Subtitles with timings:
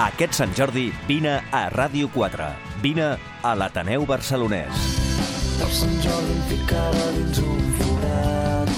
[0.00, 2.46] Aquest Sant Jordi vine a Ràdio 4.
[2.80, 3.08] Vine
[3.44, 4.84] a l'Ateneu Barcelonès.
[5.58, 8.70] Per Sant Jordi em ficava dins un forat.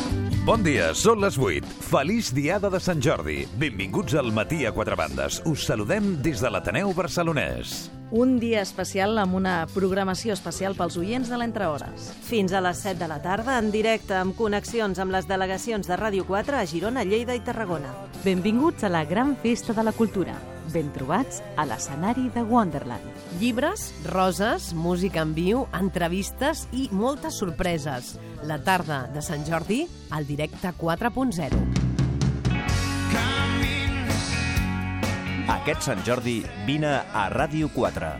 [0.42, 1.68] Bon dia, són les 8.
[1.92, 3.44] Feliç Diada de Sant Jordi.
[3.54, 5.38] Benvinguts al Matí a Quatre Bandes.
[5.46, 7.84] Us saludem des de l'Ateneu Barcelonès.
[8.10, 12.10] Un dia especial amb una programació especial pels oients de l'Entrehores.
[12.26, 16.02] Fins a les 7 de la tarda, en directe amb connexions amb les delegacions de
[16.02, 17.94] Ràdio 4 a Girona, Lleida i Tarragona.
[18.26, 20.34] Benvinguts a la gran festa de la cultura.
[20.72, 23.04] Ben trobats a l'escenari de Wonderland.
[23.40, 28.16] Llibres, roses, música en viu, entrevistes i moltes sorpreses.
[28.48, 31.60] La tarda de Sant Jordi, al directe 4.0.
[35.52, 38.10] Aquest Sant Jordi vine a Ràdio 4.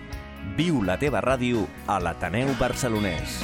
[0.59, 3.41] Viu la teva ràdio a l'Ateneu Barcelonès.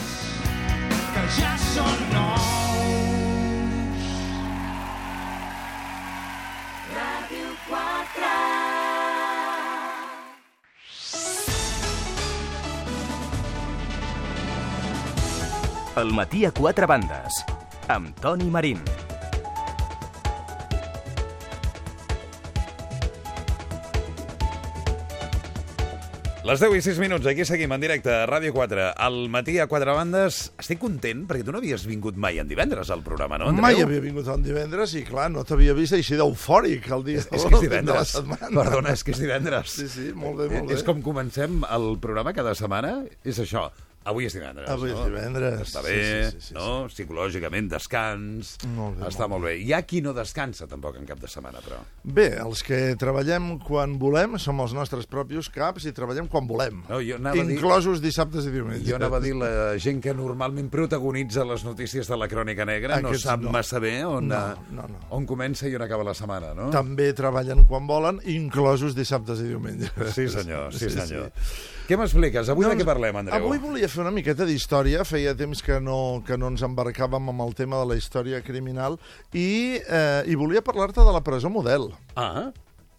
[1.16, 2.67] Que ja són nous.
[15.98, 17.40] El matí a quatre bandes.
[17.94, 18.82] Amb Toni Marín.
[26.48, 28.84] Les 10 i 6 minuts, aquí seguim en directe a Ràdio 4.
[29.04, 30.38] Al matí a Quatre Bandes.
[30.62, 33.66] Estic content perquè tu no havies vingut mai en divendres al programa, no, Andreu?
[33.66, 37.26] Mai havia vingut en divendres i, clar, no t'havia vist així d'eufòric el dia És
[37.28, 38.14] que és de la divendres.
[38.16, 38.48] setmana.
[38.54, 39.74] Perdona, és que és divendres.
[39.76, 40.78] Sí, sí, molt bé, molt bé.
[40.78, 42.94] És com comencem el programa cada setmana.
[43.28, 43.66] És això.
[44.08, 44.68] Avui és divendres.
[44.72, 45.04] Avui és no?
[45.08, 45.60] divendres.
[45.68, 45.98] Està Sí, bé,
[46.30, 46.86] sí, sí, sí, no?
[46.88, 48.54] Psicològicament, descans.
[48.74, 49.56] Molt bé, Està molt bé.
[49.62, 51.78] Hi ha qui no descansa tampoc en cap de setmana, però.
[52.02, 56.82] Bé, els que treballem quan volem som els nostres propis caps i treballem quan volem.
[56.88, 58.86] No, jo a dir- Inclosos dissabtes i diumenges.
[58.88, 63.00] Jo anava a dir la gent que normalment protagonitza les notícies de la Crònica Negra
[63.00, 63.50] no Aquests sap no.
[63.50, 64.98] massa bé on, No, eh, no, no.
[65.10, 66.70] on comença i on acaba la setmana, no?
[66.70, 69.90] També treballen quan volen, inclosos dissabtes i diumenges.
[70.14, 71.30] Sí, senyor, sí, senyor.
[71.88, 72.50] Què m'expliques?
[72.52, 73.32] Avui de què parlem, Andreu?
[73.32, 75.06] Doncs Avui volia fer una miqueta d'història.
[75.08, 78.98] Feia temps que no, que no ens embarcàvem amb el tema de la història criminal
[79.32, 81.88] i, eh, i volia parlar-te de la presó model.
[82.14, 82.50] Ah,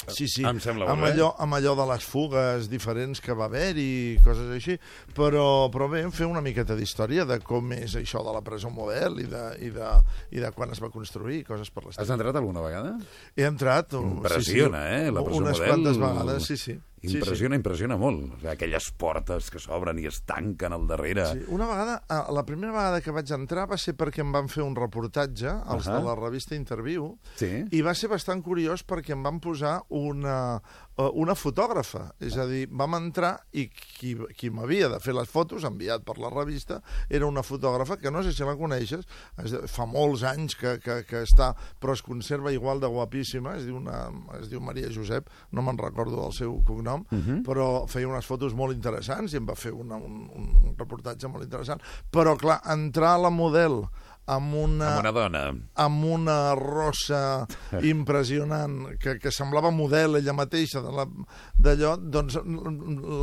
[0.07, 0.43] Sí, sí.
[0.47, 1.11] Em sembla amb bé.
[1.11, 4.77] allò, amb allò de les fugues diferents que va haver-hi, coses així.
[5.13, 9.19] Però, però bé, fer una miqueta d'història de com és això de la presó model
[9.21, 9.89] i de, i de,
[10.31, 12.01] i de quan es va construir, coses per l'estil.
[12.01, 12.95] has entrat alguna vegada?
[13.35, 13.93] He entrat...
[13.99, 15.69] Impressiona, sí, sí, eh, la presó unes model.
[15.73, 16.79] quantes vegades, sí, sí.
[17.01, 18.25] Impressiona, impressiona molt.
[18.33, 21.25] O sigui, aquelles portes que s'obren i es tanquen al darrere.
[21.31, 24.49] Sí, una vegada, eh, la primera vegada que vaig entrar va ser perquè em van
[24.51, 25.99] fer un reportatge, els Ahà.
[25.99, 27.65] de la revista Interview, Sí.
[27.71, 30.61] i va ser bastant curiós perquè em van posar una,
[30.99, 32.09] una fotògrafa.
[32.23, 36.17] És a dir, vam entrar i qui, qui m'havia de fer les fotos, enviat per
[36.19, 39.07] la revista, era una fotògrafa que no sé si la coneixes,
[39.43, 43.67] es, fa molts anys que, que, que està, però es conserva igual de guapíssima, es
[43.69, 44.09] diu, una,
[44.39, 47.05] es diu Maria Josep, no me'n recordo del seu cognom,
[47.45, 51.47] però feia unes fotos molt interessants i em va fer una, un, un reportatge molt
[51.47, 51.81] interessant.
[52.11, 53.85] Però, clar, entrar a la model
[54.35, 55.41] amb una, Amb una dona.
[55.85, 57.47] amb una rossa
[57.93, 62.37] impressionant, que, que semblava model ella mateixa d'allò, doncs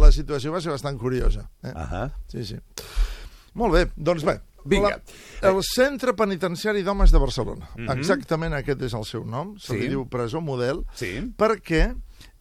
[0.02, 1.46] la situació va ser bastant curiosa.
[1.62, 1.72] Eh?
[1.74, 2.08] Ahà.
[2.32, 2.58] Sí, sí.
[3.56, 4.38] Molt bé, doncs bé.
[4.66, 4.96] Vinga.
[5.44, 7.68] La, el Centre Penitenciari d'Homes de Barcelona.
[7.76, 7.92] Mhm.
[8.00, 9.54] Exactament aquest és el seu nom.
[9.62, 9.78] Se Sí.
[9.84, 11.20] li diu presó model Sí.
[11.38, 11.94] perquè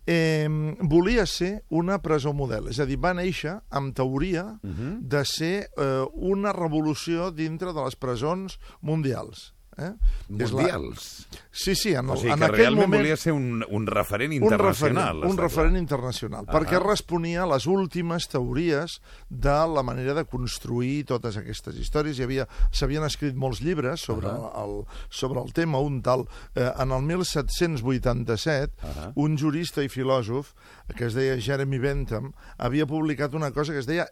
[0.06, 0.48] eh,
[0.82, 2.68] volia ser una presó model.
[2.70, 5.00] És a dir, va néixer amb teoria Mhm.
[5.02, 9.55] de ser eh, una revolució dintre de les presons mundials.
[9.78, 9.92] Eh?
[10.40, 11.28] És la- Mundials.
[11.52, 13.02] Sí, sí, en, O sigui en que aquell realment moment...
[13.04, 15.16] volia ser un, un referent un internacional.
[15.18, 16.54] referent, un referent internacional, Ah.
[16.54, 22.18] perquè responia a les últimes teories de la manera de construir totes aquestes històries.
[22.20, 24.64] Hi havia S'havien escrit molts llibres sobre, Ah.
[24.64, 25.80] el, sobre el tema.
[25.80, 26.26] Un tal,
[26.56, 29.12] eh, en el 1787, Ah.
[29.16, 30.54] un jurista i filòsof
[30.96, 34.08] que es deia Jeremy Bentham havia publicat una cosa que es deia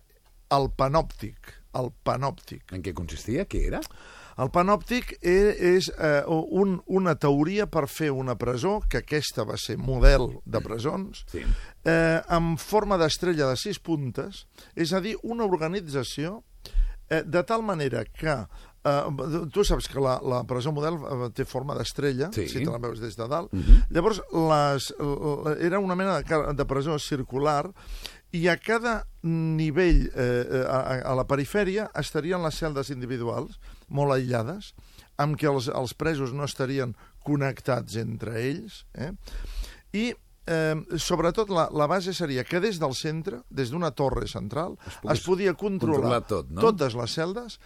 [0.51, 1.37] el panòptic.
[1.73, 2.71] El panòptic.
[2.73, 3.47] En què consistia?
[3.49, 3.79] Què era?
[4.41, 9.57] El panòptic és, és eh, un, una teoria per fer una presó, que aquesta va
[9.61, 11.43] ser model de presons, Sí.
[11.85, 16.43] eh, en forma d'estrella de sis puntes, és a dir, una organització
[17.09, 18.33] eh, de tal manera que
[18.85, 22.47] eh, tu saps que la, la presó model eh, té forma d'estrella, Sí.
[22.49, 23.53] si te la veus des de dalt.
[23.53, 23.85] Mhm.
[23.93, 24.89] Llavors, les,
[25.61, 27.69] era una mena de, de presó circular
[28.33, 33.59] i a cada nivell, eh, eh, a, a la perifèria, estarien les celdes individuals,
[33.89, 34.73] molt aïllades,
[35.21, 39.11] amb què els, els presos no estarien connectats entre ells, eh?
[39.93, 44.75] i eh, sobretot la, la base seria que des del centre, des d'una torre central,
[44.85, 46.61] es, pogués podia controlar, controlar tot, no?
[46.65, 47.59] totes les celdes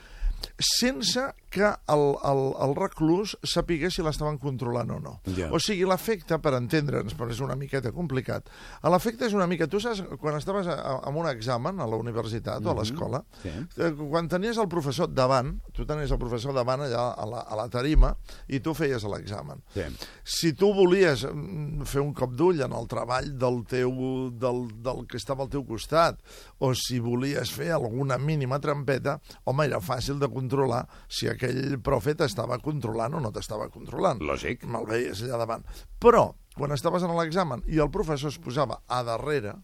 [0.59, 5.13] sense que el, el, el reclús sapigués si l'estaven controlant o no.
[5.37, 5.47] Ja.
[5.55, 8.49] O sigui, l'efecte, per entendre'ns, però és una miqueta complicat,
[8.83, 9.67] l'efecte és una mica...
[9.71, 13.53] Tu saps, quan estaves en un examen a la universitat o a l'escola, Sí.
[13.79, 17.55] eh, quan tenies el professor davant, tu tenies el professor davant allà a la, a
[17.61, 18.11] la tarima
[18.51, 19.63] i tu feies l'examen.
[19.73, 19.85] Sí.
[20.27, 23.93] Si tu volies mm, fer un cop d'ull en el treball del, teu,
[24.35, 26.19] del, del que estava al teu costat,
[26.59, 29.17] o si volies fer alguna mínima trampeta,
[29.47, 34.21] home, era fàcil de controlar si aquell profe t'estava controlant o no t'estava controlant.
[34.21, 34.67] Lògic.
[34.69, 35.65] Me'l veies allà davant.
[35.99, 39.57] Però, quan estaves en l'examen i el professor es posava a darrere,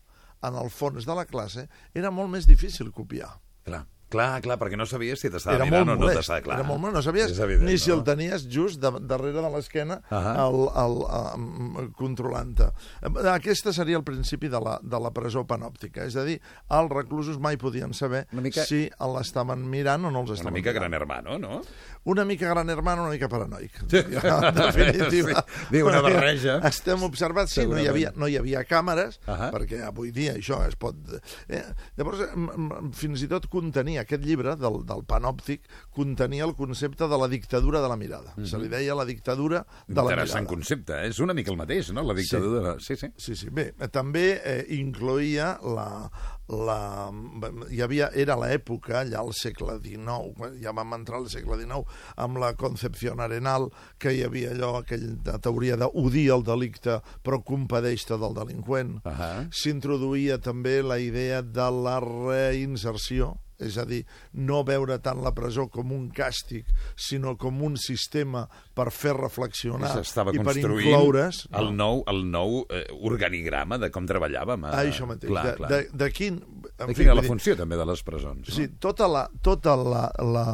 [0.44, 3.32] en el fons de la classe, era molt més difícil copiar.
[3.64, 3.86] Clar.
[4.14, 6.60] Clar, clar, perquè no sabies si t'estava Era mirant molt o no t'estava clar.
[6.60, 7.98] era molt molest, no sabies evident, ni si no?
[7.98, 10.98] el tenies just de, darrere de l'esquena el, el,
[11.98, 12.68] controlant-te.
[13.34, 16.38] Aquesta seria el principi de la, de la presó panòptica, és a dir,
[16.74, 20.54] els reclusos mai podien saber Una mica- si l'estaven mirant o no els Una estaven
[20.60, 20.82] mica mirant.
[20.84, 21.62] gran hermano, no?
[22.06, 23.82] Una mica gran hermano, una mica paranoic.
[24.24, 25.44] Ja, en definitiva.
[25.48, 26.58] Sí, diu, una barreja.
[26.68, 29.50] Estem observats, sí, no hi, havia, no hi havia càmeres, Ahà.
[29.54, 30.96] perquè avui dia això es pot...
[31.48, 31.64] Eh,
[31.98, 35.66] llavors, m- m- fins i tot contenia, aquest llibre del, del panòptic,
[35.96, 38.36] contenia el concepte de la dictadura de la mirada.
[38.46, 40.54] Se li deia la dictadura de la Interessant mirada.
[40.54, 41.10] concepte, eh?
[41.14, 42.04] és una mica el mateix, no?
[42.06, 42.78] La dictadura...
[42.84, 43.10] Sí, sí.
[43.18, 43.50] Sí, sí.
[43.54, 45.88] Bé, eh, també eh, incloïa la,
[46.50, 46.78] la...
[47.72, 48.10] Hi havia...
[48.14, 51.84] Era l'època, allà al segle XIX, quan ja vam entrar al segle XIX,
[52.24, 58.18] amb la Concepción Arenal, que hi havia allò, aquella teoria d'odir el delicte, però compadeix-te
[58.22, 58.98] del delinqüent.
[59.10, 59.32] Ahà.
[59.54, 63.34] S'introduïa també la idea de la reinserció,
[63.66, 68.46] és a dir, no veure tant la presó com un càstig, sinó com un sistema
[68.76, 69.94] per fer reflexionar
[70.34, 71.44] i per incloure's...
[71.60, 74.68] el nou, el nou eh, organigrama de com treballàvem.
[74.68, 74.74] Eh?
[74.74, 75.32] Ah, això mateix.
[75.32, 75.72] Clar, de, clar.
[75.72, 76.42] de, de quin...
[76.42, 78.48] en De fi, quina la dir, funció, també, de les presons?
[78.48, 78.56] No?
[78.56, 80.48] Sí, tota la, tota la, la,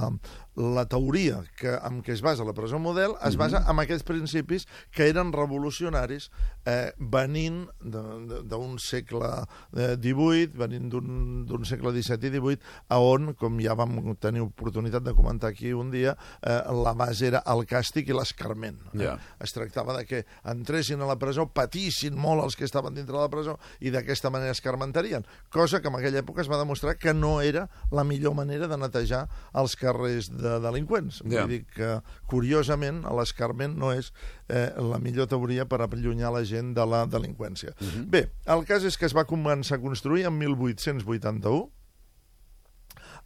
[0.60, 3.40] la teoria que, en què es basa la presó model es Mhm.
[3.40, 6.30] basa en aquests principis que eren revolucionaris
[6.66, 9.30] eh, venint d'un segle
[9.78, 12.60] eh, XVIII, venint d'un segle XVII i XVIII,
[12.90, 17.28] a on, com ja vam tenir oportunitat de comentar aquí un dia, eh, la base
[17.32, 18.78] era el càstig i l'escarment.
[18.94, 19.06] Eh?
[19.06, 19.18] Ja.
[19.40, 23.22] Es tractava de que entressin a la presó, patissin molt els que estaven dintre de
[23.22, 27.14] la presó i d'aquesta manera escarmentarien, cosa que en aquella època es va demostrar que
[27.14, 31.22] no era la millor manera de netejar els carrers de delinqüents.
[31.24, 31.44] Ja.
[31.44, 31.90] Vull dir que,
[32.32, 34.12] curiosament, l'escarment no és
[34.48, 37.76] eh, la millor teoria per allunyar la gent de la delinqüència.
[38.10, 41.68] Bé, el cas és que es va començar a construir en 1881,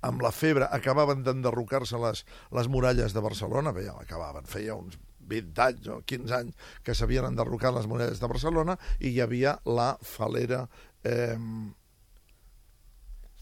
[0.04, 5.00] amb la febre acabaven d'enderrocar-se les, les muralles de Barcelona, bé, acabaven, feia uns
[5.30, 9.58] 20 anys o 15 anys que s'havien enderrocat les muralles de Barcelona i hi havia
[9.66, 10.66] la falera...
[11.04, 11.38] Eh,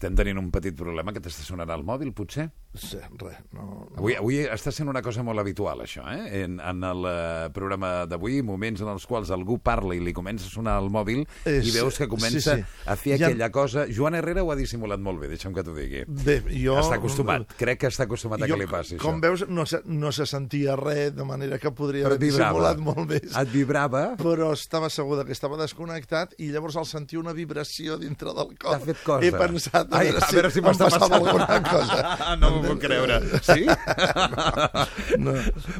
[0.02, 2.48] Estem tenint un petit problema que t'està sonant al mòbil, potser?
[2.74, 3.98] sí, res, no, no.
[4.00, 6.40] Avui, avui està sent una cosa molt habitual, això, eh?
[6.40, 10.46] En, en el eh, programa d'avui, moments en els quals algú parla i li comença
[10.48, 12.80] a sonar el mòbil És- i veus que comença sí, sí.
[12.88, 13.84] a fer Ja- aquella cosa...
[13.92, 16.00] Joan Herrera ho ha dissimulat molt bé, deixa'm que t'ho digui.
[16.08, 16.78] Bé, jo...
[16.80, 19.26] Està acostumat, crec que està acostumat a Jo, que li passi com això.
[19.28, 22.72] veus, no se, no se sentia res, de manera que podria Però haver vibrava.
[22.72, 23.36] dissimulat molt més.
[23.36, 24.02] Et vibrava?
[24.16, 28.56] Però estava segur de que estava desconnectat i llavors al sentir una vibració dintre del
[28.56, 29.20] cor T'ha fet cosa.
[29.28, 31.12] he pensat a, Ai, veure, a veure si m'està passant.
[31.18, 32.16] alguna cosa.
[32.40, 33.20] no m'ho puc creure.
[33.44, 33.66] Sí?
[35.18, 35.32] No.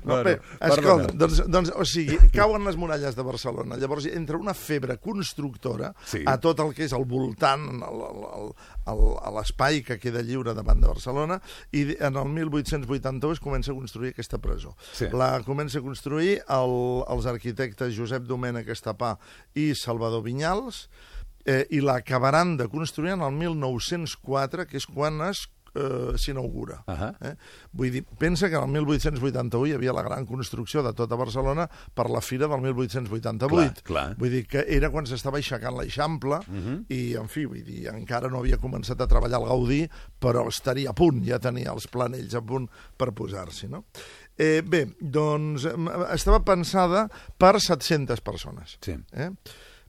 [0.05, 3.76] Bueno, Bé, escolta, doncs, doncs, o sigui, cauen les muralles de Barcelona.
[3.81, 6.23] Llavors entra una febre constructora Sí.
[6.26, 8.50] a tot el que és el voltant, el, el, el,
[8.92, 11.40] el, a l'espai que queda lliure davant de Barcelona,
[11.73, 14.75] i en el 1881 es comença a construir aquesta presó.
[14.92, 15.09] Sí.
[15.12, 16.76] La comença a construir el,
[17.09, 19.16] els arquitectes Josep Domènech Estapà
[19.59, 20.87] i Salvador Vinyals,
[21.44, 26.82] eh, i l'acabaran de construir en el 1904, que és quan es eh, s'inaugura.
[26.90, 27.11] Ahà.
[27.20, 27.32] Eh?
[27.72, 31.68] Vull dir, pensa que en el 1881 hi havia la gran construcció de tota Barcelona
[31.94, 33.49] per la fira del 1888.
[33.52, 34.06] Clar, clar.
[34.20, 36.42] Vull dir que era quan s'estava aixecant l'Eixample
[36.88, 39.82] i, en fi, vull dir, encara no havia començat a treballar el Gaudí,
[40.20, 43.87] però estaria a punt, ja tenia els planells a punt per posar-s'hi, no?
[44.40, 45.66] Eh, bé, doncs
[46.14, 47.06] estava pensada
[47.38, 48.78] per 700 persones.
[48.80, 48.96] Sí.
[49.12, 49.28] Eh?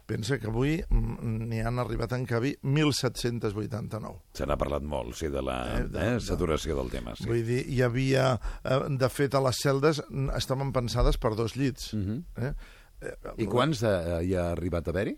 [0.06, 4.18] Pensa que avui mm, n'hi han arribat a encabir 1.789.
[4.36, 7.16] Se n'ha parlat molt, sí, de la Eh, de- eh, saturació del tema.
[7.16, 7.26] Sí.
[7.30, 8.40] Vull dir, hi havia...
[8.64, 10.02] Eh, de fet, a les celdes
[10.38, 11.94] estaven pensades per dos llits.
[11.94, 12.24] Mhm.
[12.38, 12.54] eh?
[13.02, 15.16] Eh, I quants eh, hi ha arribat a haver-hi?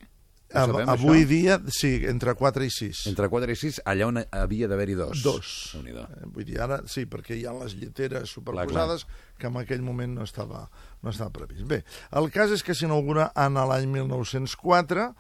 [0.56, 1.28] Sabem, avui això?
[1.28, 3.08] dia, sí, entre 4 i 6.
[3.10, 5.24] Entre 4 i 6, allà on havia d'haver-hi dos.
[5.26, 5.72] Dos.
[5.74, 6.04] Déu-n'hi-do.
[6.06, 9.08] Eh, Vull dir, ara sí, perquè hi ha les lliteres superposades
[9.40, 10.70] que en aquell moment no estava,
[11.06, 11.64] no estava previst.
[11.70, 11.84] Bé,
[12.18, 15.12] el cas és que s'inaugura en l'any 1904,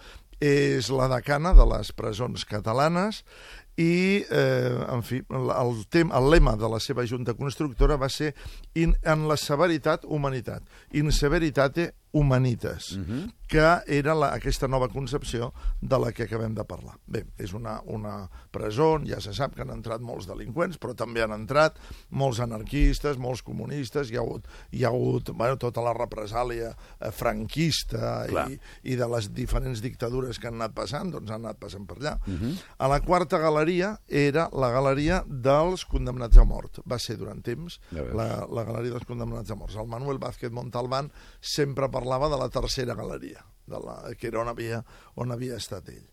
[0.43, 3.21] és la decana de les presons catalanes
[3.77, 8.33] i, eh, en fi, el, tem, el lema de la seva junta constructora va ser
[8.75, 10.63] in, en la severitat, humanitat.
[10.95, 13.33] In severitate, humanitas, uh -huh.
[13.47, 16.95] que era la, aquesta nova concepció de la que acabem de parlar.
[17.05, 20.95] Bé, és una, una presó on ja se sap que han entrat molts delinqüents, però
[20.95, 21.75] també han entrat
[22.09, 27.11] molts anarquistes, molts comunistes, hi ha hagut, hi ha hagut bueno, tota la represàlia eh,
[27.11, 31.85] franquista i, i de les diferents dictadures que han anat passant, doncs han anat passant
[31.85, 32.17] per allà.
[32.27, 32.55] Uh -huh.
[32.77, 36.79] A la quarta galeria era la galeria dels condemnats a mort.
[36.85, 39.75] Va ser durant temps Ja la, la galeria dels condemnats a mort.
[39.75, 44.51] El Manuel Vázquez Montalbán sempre parlava de la tercera galeria, de la, que era on
[44.51, 44.83] havia,
[45.15, 46.05] on havia estat ell.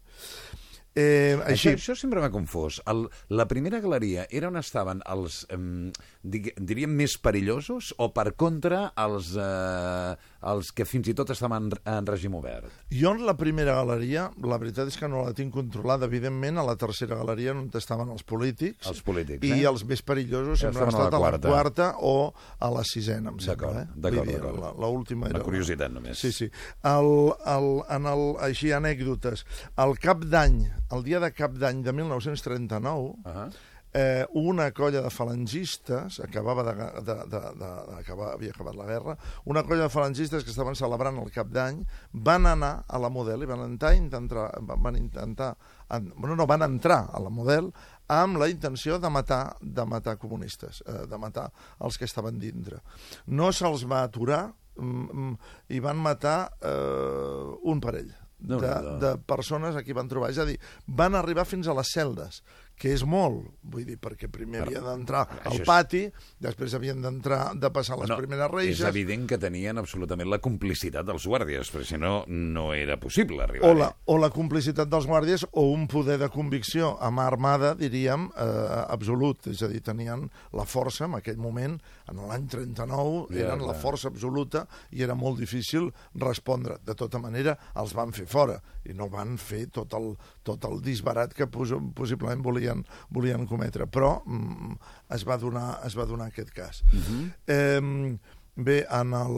[0.95, 2.81] Eh, Això, així, això sempre m'ha confós.
[2.91, 8.93] El, la primera galeria era on estaven els, eh, diríem, més perillosos o, per contra,
[9.01, 10.17] els, eh,
[10.53, 12.69] els que fins i tot estaven en, en règim obert?
[12.93, 16.65] jo en la primera galeria, la veritat és que no la tinc controlada, evidentment, a
[16.67, 19.67] la tercera galeria on estaven els polítics, Els polítics, i eh?
[19.71, 21.49] els més perillosos Ja sempre han estaven a estat la a la quarta.
[21.49, 23.73] quarta o a la sisena, em sembla.
[23.83, 23.87] Eh?
[23.97, 24.61] d'acord, dir, d'acord.
[24.61, 25.45] la- L'última Una era...
[25.47, 26.19] curiositat, només.
[26.21, 26.51] Sí, sí.
[26.85, 27.11] El,
[27.57, 29.47] el, en el, així, anècdotes.
[29.81, 30.61] El cap d'any,
[30.93, 33.53] el dia de cap d'any de 1939, Uh -huh.
[33.95, 38.87] eh, una colla de falangistes, acabava de, de, de, de, de acabar, havia acabat la
[38.87, 43.11] guerra, una colla de falangistes que estaven celebrant el cap d'any, van anar a la
[43.11, 45.57] Model i van entrar, intentar, van intentar,
[45.91, 47.73] en, bueno, no, van entrar a la Model
[48.09, 52.81] amb la intenció de matar, de matar comunistes, eh, de matar els que estaven dintre.
[53.27, 58.73] No se'ls va aturar mm, mm, i van matar eh, un parell de,
[59.03, 60.33] de persones a qui van trobar.
[60.35, 62.43] És a dir, van arribar fins a les celdes,
[62.83, 66.01] que és molt, vull dir, perquè primer havia d'entrar al és- pati,
[66.43, 70.41] després havien d'entrar, de passar les No, primeres és reixes, evident que tenien absolutament la
[70.43, 73.71] complicitat dels guàrdies, perquè si no, no era possible arribar.
[73.71, 77.75] o la, o la complicitat dels guàrdies o un poder de convicció a mà armada,
[77.79, 79.47] diríem, eh, absolut.
[79.53, 81.79] És a dir, tenien la força en aquell moment,
[82.11, 83.81] en l'any 39, Ja, eren la clar.
[83.81, 86.79] força absoluta i era molt difícil respondre.
[86.85, 88.59] De tota manera, els van fer fora
[88.89, 92.72] i no van fer tot el, tot el disbarat que pos possiblement volien,
[93.11, 93.87] volien cometre.
[93.87, 94.77] Però mm,
[95.17, 96.83] es, va donar, es va donar aquest cas.
[96.93, 97.25] Uh -huh.
[97.47, 98.19] eh,
[98.55, 99.37] Bé, en el,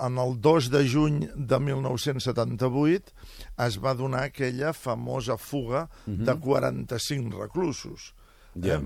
[0.00, 3.12] en el 2 de juny de 1978
[3.66, 8.14] es va donar aquella famosa fuga de 45 reclusos.
[8.54, 8.78] Ja.
[8.78, 8.80] Eh,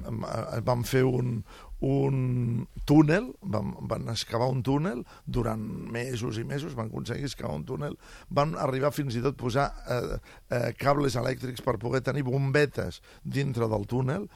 [0.56, 1.44] eh, van fer un,
[1.84, 5.60] un túnel, van, van excavar un túnel durant
[5.92, 7.98] mesos i mesos, van aconseguir excavar un túnel,
[8.32, 13.02] van arribar fins i tot a posar eh, eh, cables elèctrics per poder tenir bombetes
[13.22, 14.28] dintre del túnel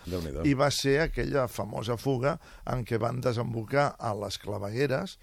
[0.45, 2.37] i va ser aquella famosa fuga
[2.69, 5.19] en què van desembocar a les clavegueres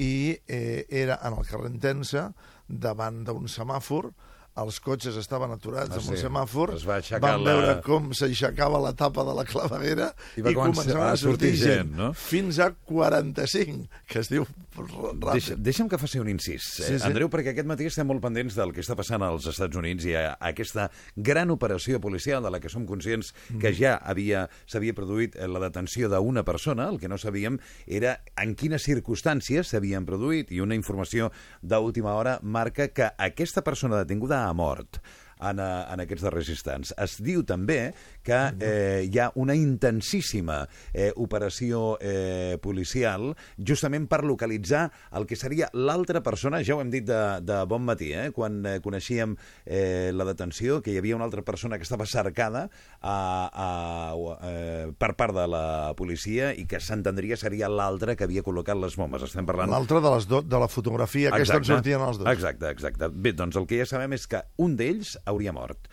[0.00, 2.30] i eh, era en el carrer Entença,
[2.66, 4.12] davant d'un semàfor,
[4.56, 6.22] els cotxes estaven aturats Ah, amb un sí.
[6.24, 10.42] semàfor, Es va van la- veure com s'aixecava la tapa de la claveguera I i,
[10.42, 12.12] va començar començaven a a sortir gent, gent, no?
[12.12, 14.44] fins a 45, que es diu
[14.76, 15.32] ràpid.
[15.32, 17.06] Deixa, deixa'm que faci un incís, Sí, eh, sí.
[17.06, 20.14] Andreu, perquè aquest matí estem molt pendents del que està passant als Estats Units i
[20.14, 23.58] a, a aquesta gran operació policial de la que som conscients Mm.
[23.60, 28.20] que ja havia s'havia produït eh, la detenció d'una persona, el que no sabíem era
[28.36, 31.30] en quines circumstàncies s'havien produït i una informació
[31.62, 35.00] d'última hora marca que aquesta persona detinguda ha mort
[35.40, 36.94] en, eh, en aquests darrers instants.
[37.00, 37.92] Es diu també
[38.26, 45.38] que eh, hi ha una intensíssima eh, operació eh, policial justament per localitzar el que
[45.38, 49.36] seria l'altra persona, ja ho hem dit de, de bon matí, eh, quan eh, coneixíem
[49.64, 52.68] eh, la detenció, que hi havia una altra persona que estava cercada
[53.00, 53.16] a,
[53.50, 53.70] a,
[54.50, 55.64] eh, per part de la
[55.96, 59.24] policia i que s'entendria seria l'altre que havia col·locat les bombes.
[59.26, 62.28] Estem parlant L'altre de, les do, de la fotografia, aquesta en sortien els dos.
[62.30, 63.10] Exacte, exacte.
[63.10, 65.88] Bé, doncs el que ja sabem és que un d'ells hauria mort.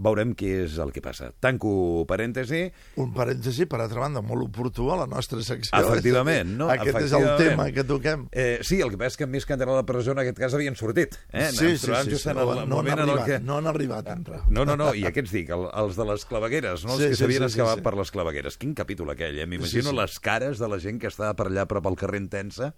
[0.00, 1.26] Veurem què és el que passa.
[1.44, 2.60] Tanco parèntesi.
[3.02, 5.76] Un parèntesi, per altra banda, molt oportú a la nostra secció.
[5.76, 6.70] Efectivament, no?
[6.72, 7.42] Aquest és el Efectivament.
[7.50, 8.22] tema que toquem.
[8.32, 10.38] Eh, sí, el que passa és que més que entrar a la presó en aquest
[10.40, 11.18] cas havien sortit.
[11.34, 11.50] Eh?
[11.50, 13.38] Sí, sí, sí, sí, no, el no, han arribat, que...
[13.44, 14.40] no han arribat a entrar.
[14.48, 16.94] No, no, no, i aquests dic, el, els de les clavegueres, no?
[16.96, 17.86] Els Sí, que sí, s'havien sí, sí, excavat sí.
[17.90, 18.56] per les clavegueres.
[18.62, 19.44] Quin capítol aquell, eh?
[19.50, 20.00] M'imagino Sí, sí.
[20.00, 22.72] les cares de la gent que estava per allà prop al carrer Intensa,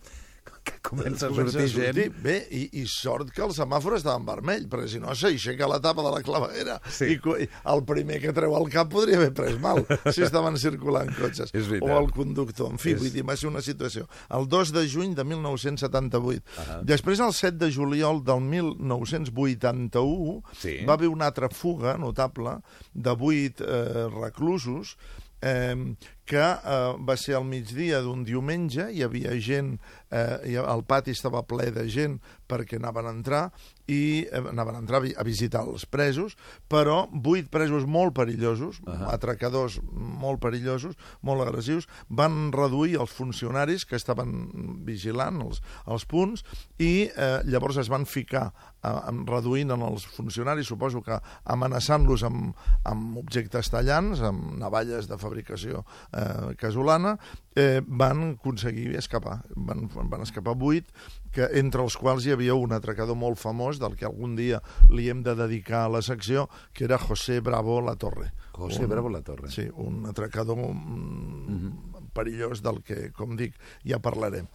[0.62, 1.96] que comença a sortir gent...
[2.22, 5.80] Bé, i, i sort que el semàfor estava en vermell, perquè si no s'aixeca la
[5.82, 7.16] tapa de la claveguera Sí.
[7.16, 9.82] i el primer que treu el cap podria haver pres mal
[10.14, 11.50] si estaven circulant cotxes.
[11.80, 12.70] O el conductor.
[12.70, 14.06] En fi, És- vull dir, va ser una situació.
[14.30, 16.42] El 2 de juny de 1978.
[16.86, 20.84] Després, el 7 de juliol del 1981, Sí.
[20.86, 22.58] va haver una altra fuga notable
[22.94, 24.96] de vuit eh, reclusos
[25.40, 25.94] eh,
[26.24, 29.72] que eh, va ser al migdia d'un diumenge, hi havia gent,
[30.12, 32.20] eh, i el pati estava ple de gent
[32.52, 33.42] perquè anaven a entrar,
[33.88, 36.36] i eh, anaven a entrar a vi- a visitar els presos,
[36.68, 39.08] però vuit presos molt perillosos, uh -huh.
[39.14, 46.44] atracadors molt perillosos, molt agressius, van reduir els funcionaris que estaven vigilant els, els punts
[46.78, 48.52] i eh, llavors es van ficar
[48.82, 48.88] eh,
[49.26, 52.54] reduint en els funcionaris, suposo que amenaçant-los amb,
[52.84, 57.18] amb objectes tallants, amb navalles de fabricació eh, casolana,
[57.56, 59.42] eh, van aconseguir escapar.
[59.56, 60.88] Van, van escapar vuit,
[61.32, 65.08] que, entre els quals hi havia un atracador molt famós, del que algun dia li
[65.10, 68.32] hem de dedicar a la secció, que era José Bravo La Torre.
[68.52, 69.50] José Bravo La Torre.
[69.50, 73.56] Sí, un atracador mm, perillós del que, com dic,
[73.88, 74.48] ja parlarem.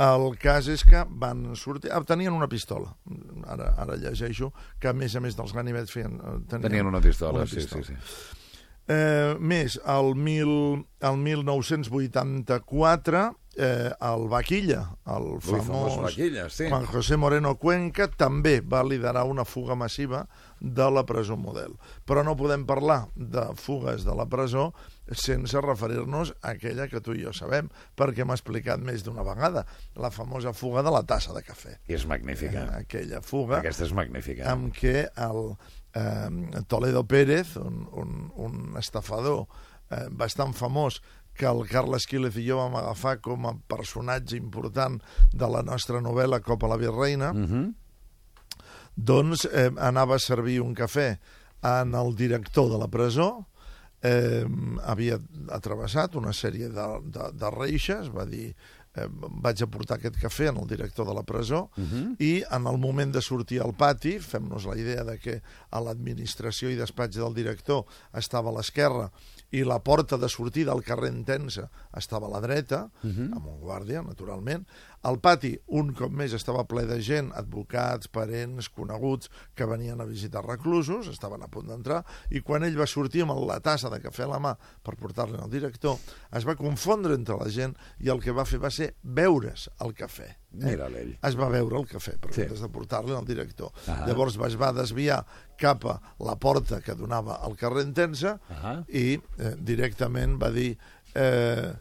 [0.00, 1.92] El cas és que van sortir...
[1.92, 2.94] Ah, tenien una pistola.
[3.52, 7.02] Ara, ara llegeixo que, a més a més dels ganivets, feien, eh, tenien, Tenien una
[7.04, 7.84] pistola, una sí, pistola.
[7.84, 8.38] sí, sí.
[8.88, 16.66] Eh, més, el, mil, el 1984, eh, el Vaquilla, el famós, famós Vaquilla, sí.
[16.68, 20.24] Juan José Moreno Cuenca, també va liderar una fuga massiva
[20.60, 21.76] de la presó model.
[22.06, 24.72] Però no podem parlar de fugues de la presó
[25.12, 29.66] sense referir-nos a aquella que tu i jo sabem, perquè m'ha explicat més d'una vegada,
[29.98, 31.76] la famosa fuga de la tassa de cafè.
[31.90, 32.66] És magnífica.
[32.66, 34.48] Eh, aquella fuga Aquesta és magnífica.
[34.50, 35.54] amb què el
[35.94, 39.46] eh, Toledo Pérez, un, un, un estafador
[39.90, 41.00] eh, bastant famós,
[41.34, 44.98] que el Carles Quílez i jo vam agafar com a personatge important
[45.32, 47.74] de la nostra novel·la Copa la Virreina, Mm -hmm.
[48.96, 51.18] doncs eh, anava a servir un cafè
[51.62, 53.46] en el director de la presó,
[54.02, 54.44] eh,
[54.84, 55.18] havia
[55.48, 58.54] atravessat una sèrie de, de, de reixes, va dir
[58.94, 59.06] eh,
[59.44, 62.16] vaig a portar aquest cafè el director de la presó uh -huh.
[62.18, 66.70] i en el moment de sortir al pati, fem-nos la idea de que a l'administració
[66.70, 69.10] i despatx del director estava a l'esquerra
[69.52, 73.28] i la porta de sortida al carrer Intensa estava a la dreta, uh -huh.
[73.36, 74.66] amb un guàrdia, naturalment.
[75.04, 80.04] El pati, un cop més, estava ple de gent, advocats, parents, coneguts, que venien a
[80.04, 84.00] visitar reclusos, estaven a punt d'entrar, i quan ell va sortir amb la tassa de
[84.00, 85.98] cafè a la mà per portar-li al director,
[86.32, 89.92] es va confondre entre la gent i el que va fer va ser beure's el
[89.92, 90.41] cafè.
[90.60, 90.64] Eh?
[90.66, 91.12] Mira'l ell.
[91.24, 92.44] Es va beure el cafè, però Sí.
[92.60, 93.70] de portar-li al director.
[93.88, 94.04] Ah.
[94.06, 95.24] Llavors es va desviar
[95.58, 98.82] cap a la porta que donava al carrer Intensa Ah.
[98.88, 100.76] i eh, directament va dir
[101.14, 101.72] eh,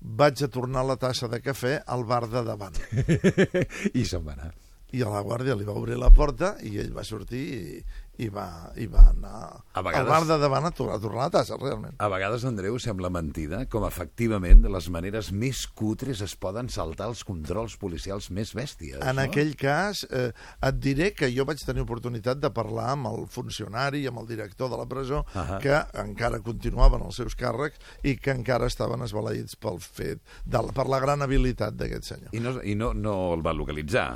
[0.00, 2.76] vaig a tornar la tassa de cafè al bar de davant.
[3.94, 4.52] I se'n va anar.
[4.94, 7.80] I a la guàrdia li va obrir la porta i ell va sortir i,
[8.18, 8.46] i, va,
[8.80, 9.40] i va anar
[9.76, 11.94] A vegades- al bar de davant a, tor a tornar la tassa, realment.
[11.98, 17.10] A vegades, Andreu, sembla mentida com efectivament de les maneres més cutres es poden saltar
[17.12, 19.00] els controls policials més bèsties.
[19.04, 19.26] En no?
[19.26, 20.30] aquell cas, eh,
[20.64, 24.30] et diré que jo vaig tenir oportunitat de parlar amb el funcionari i amb el
[24.30, 25.58] director de la presó, Ahà.
[25.60, 30.88] que encara continuaven els seus càrrecs i que encara estaven esbalaïts pel fet, de, per
[30.88, 32.32] la gran habilitat d'aquest senyor.
[32.32, 34.08] I, no, i no, no el va localitzar.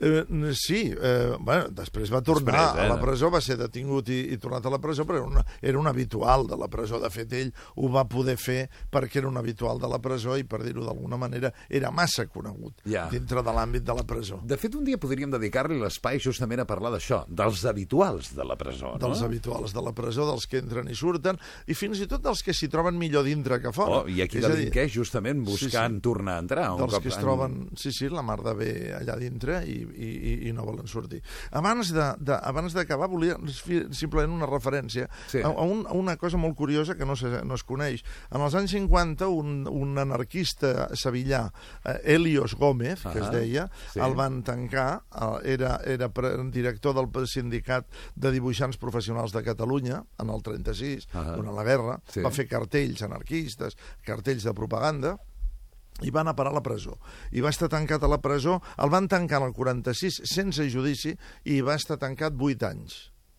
[0.00, 3.02] Eh, sí, eh, bueno, després va tornar Després, eh, eh, a la no?
[3.02, 5.88] presó, va ser detingut i, i tornat a la presó, però era, una, era un
[5.90, 7.00] habitual de la presó.
[7.02, 10.44] De fet, ell ho va poder fer perquè era un habitual de la presó i,
[10.46, 13.08] per dir-ho d'alguna manera, era massa conegut Ja.
[13.10, 14.38] dintre de l'àmbit de la presó.
[14.46, 18.56] De fet, un dia podríem dedicar-li l'espai justament a parlar d'això, dels habituals de la
[18.56, 19.02] presó, no?
[19.02, 22.42] dels habituals de la presó, dels que entren i surten, i fins i tot dels
[22.46, 24.04] que s'hi troben millor dintre que fora.
[24.04, 26.00] Oh, I aquí És dir, justament buscant sí.
[26.06, 26.70] tornar a entrar.
[26.72, 29.87] un dels cop que es troben, sí, sí, la mar de bé allà dintre i,
[29.94, 31.22] i, i- i no volen sortir.
[31.52, 33.36] Abans de, de, abans d'acabar, volia
[33.92, 35.40] simplement una referència Sí.
[35.42, 38.02] a, a, un, a una cosa molt curiosa que no, se, no es coneix.
[38.30, 41.46] En els anys 50, un, un anarquista sevillà,
[41.84, 44.00] eh, Helios Gómez, que es Ah, deia, sí.
[44.00, 50.02] el van tancar, eh, era, era pre- director del sindicat de dibuixants professionals de Catalunya,
[50.18, 51.34] en el 36, Ah.
[51.36, 52.20] durant la guerra, Sí.
[52.24, 55.16] va fer cartells anarquistes, cartells de propaganda,
[56.02, 56.98] i va anar a parar a la presó.
[57.32, 61.14] I va estar tancat a la presó, el van tancar en el 46 sense judici
[61.44, 62.98] i va estar tancat 8 anys.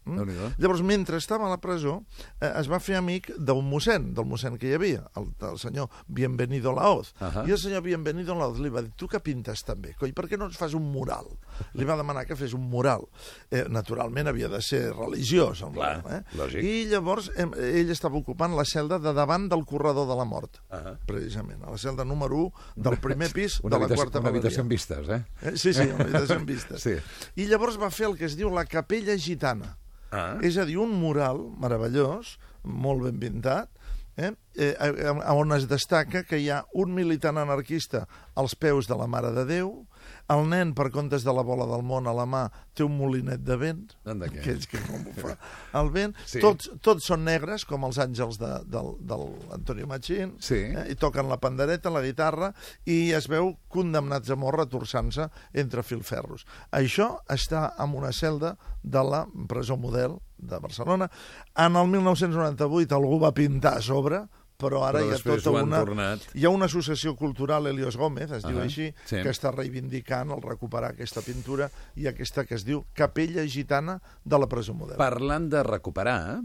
[0.10, 0.56] Mm?
[0.58, 2.00] Llavors, mentre estava a la presó,
[2.40, 5.90] eh, es va fer amic d'un mossèn, del mossèn que hi havia, el, el senyor
[6.08, 7.14] Bienvenido Laoz.
[7.20, 7.46] Ahà.
[7.48, 10.38] I el senyor Bienvenido Laoz li va dir, tu que pintes també, coi, per què
[10.40, 11.28] no ens fas un mural?
[11.76, 13.06] Li va demanar que fes un mural.
[13.52, 15.62] Eh, naturalment havia de ser religiós.
[15.66, 16.22] El Clar, eh?
[16.40, 16.64] lògic.
[16.64, 17.48] I llavors eh,
[17.82, 20.96] ell estava ocupant la celda de davant del corredor de la mort, Ahà.
[21.08, 22.46] precisament, a la celda número
[22.76, 25.22] 1 del primer pis de la quarta una habitació amb vistes, eh?
[25.44, 26.82] Eh, Sí, sí, una habitació amb vistes.
[26.90, 26.96] Sí.
[27.42, 29.76] I llavors va fer el que es diu la capella gitana.
[30.12, 30.38] Ah.
[30.46, 33.70] És a dir, un mural meravellós, molt ben pintat,
[34.20, 34.34] eh?
[34.60, 34.74] Eh,
[35.32, 39.46] on es destaca que hi ha un militant anarquista als peus de la Mare de
[39.48, 39.72] Déu,
[40.30, 42.44] El nen, per comptes de la bola del món a la mà,
[42.78, 44.44] té un molinet de vent, Anda, què?
[44.46, 45.34] que és que com ho fa
[45.80, 46.14] el vent.
[46.30, 46.38] Sí.
[46.44, 49.26] Tots, tots són negres, com els àngels de, del, del
[49.58, 50.60] Antonio Machín, Sí.
[50.70, 50.86] eh?
[50.94, 52.52] i toquen la pandereta, la guitarra,
[52.86, 56.46] i es veu condemnats a mort retorçant-se entre filferros.
[56.72, 61.10] Això està en una celda de la presó model de Barcelona.
[61.58, 64.22] En el 1998 algú va pintar a sobre,
[64.60, 65.80] però ara Però hi ha tota una...
[65.80, 66.26] tornat.
[66.36, 69.22] Hi ha una associació cultural, Helios Gómez, es diu Ahà, així, sí.
[69.24, 74.40] que està reivindicant el recuperar aquesta pintura i aquesta que es diu Capella Gitana de
[74.42, 74.98] la presó model.
[75.00, 76.42] Parlant de recuperar,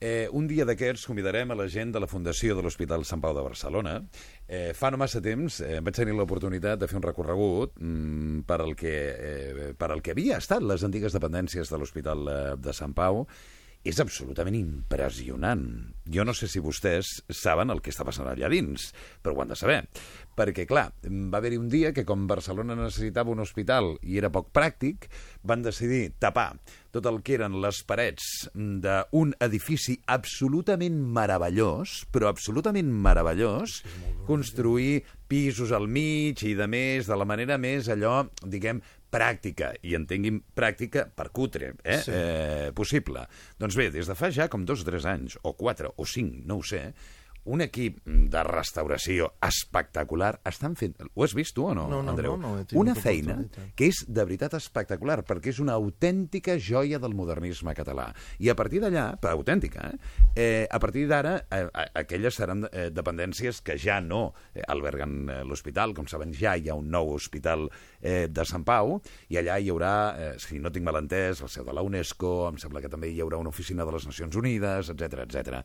[0.00, 3.36] eh, un dia d'aquests convidarem a la gent de la Fundació de l'Hospital Sant Pau
[3.36, 3.98] de Barcelona.
[4.48, 8.62] Eh, fa no massa temps eh, vaig tenir l'oportunitat de fer un recorregut mm, per,
[8.64, 12.72] al que, eh, per al que havia estat les antigues dependències de l'Hospital eh, de
[12.72, 13.26] Sant Pau.
[13.88, 15.62] És absolutament impressionant.
[16.12, 18.90] Jo no sé si vostès saben el que està passant allà dins,
[19.24, 19.78] però ho han de saber.
[20.36, 24.52] Perquè, clar, va haver-hi un dia que com Barcelona necessitava un hospital i era poc
[24.52, 25.08] pràctic,
[25.40, 26.50] van decidir tapar
[26.92, 33.80] tot el que eren les parets d'un edifici absolutament meravellós, però absolutament meravellós,
[34.28, 38.80] construir pisos al mig i de més, de la manera més allò, diguem,
[39.12, 42.00] pràctica, i entenguin pràctica per cutre, eh?
[42.04, 42.12] Sí.
[42.14, 43.24] eh possible.
[43.58, 46.42] Doncs bé, des de fa ja com dos o tres anys, o quatre, o cinc,
[46.46, 46.92] no ho sé,
[47.44, 50.96] un equip de restauració espectacular estan fent...
[51.14, 52.36] Ho has vist tu o no, No, no, Andreu?
[52.36, 53.38] no, no tingut una feina
[53.76, 58.08] que és de veritat espectacular, perquè és una autèntica joia del modernisme català.
[58.38, 59.98] I a partir d'allà, autèntica, eh?
[60.34, 61.66] eh a partir d'ara, eh,
[62.02, 65.94] aquelles seran eh, dependències que ja no eh, alberguen eh, l'hospital.
[65.94, 67.68] Com saben, ja hi ha un nou hospital
[68.00, 68.98] eh, de Sant Pau,
[69.28, 72.48] i allà hi haurà, eh, si no tinc mal entès, la seu de la UNESCO,
[72.48, 75.62] em sembla que també hi haurà una oficina de les Nacions Unides, etc etc.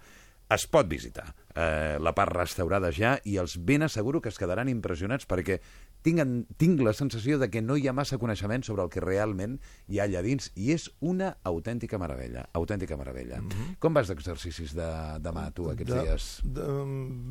[0.54, 4.70] Es pot visitar eh, la part restaurada ja i els ben asseguro que es quedaran
[4.70, 5.60] impressionats perquè
[6.04, 9.60] tinguen, tinc la sensació de que no hi ha massa coneixement sobre el que realment
[9.88, 13.40] hi ha allà dins i és una autèntica meravella, autèntica meravella.
[13.42, 13.78] Mm -hmm.
[13.80, 14.90] Com vas d'exercicis de,
[15.20, 16.42] de mà, tu, aquests dies?
[16.44, 16.68] De,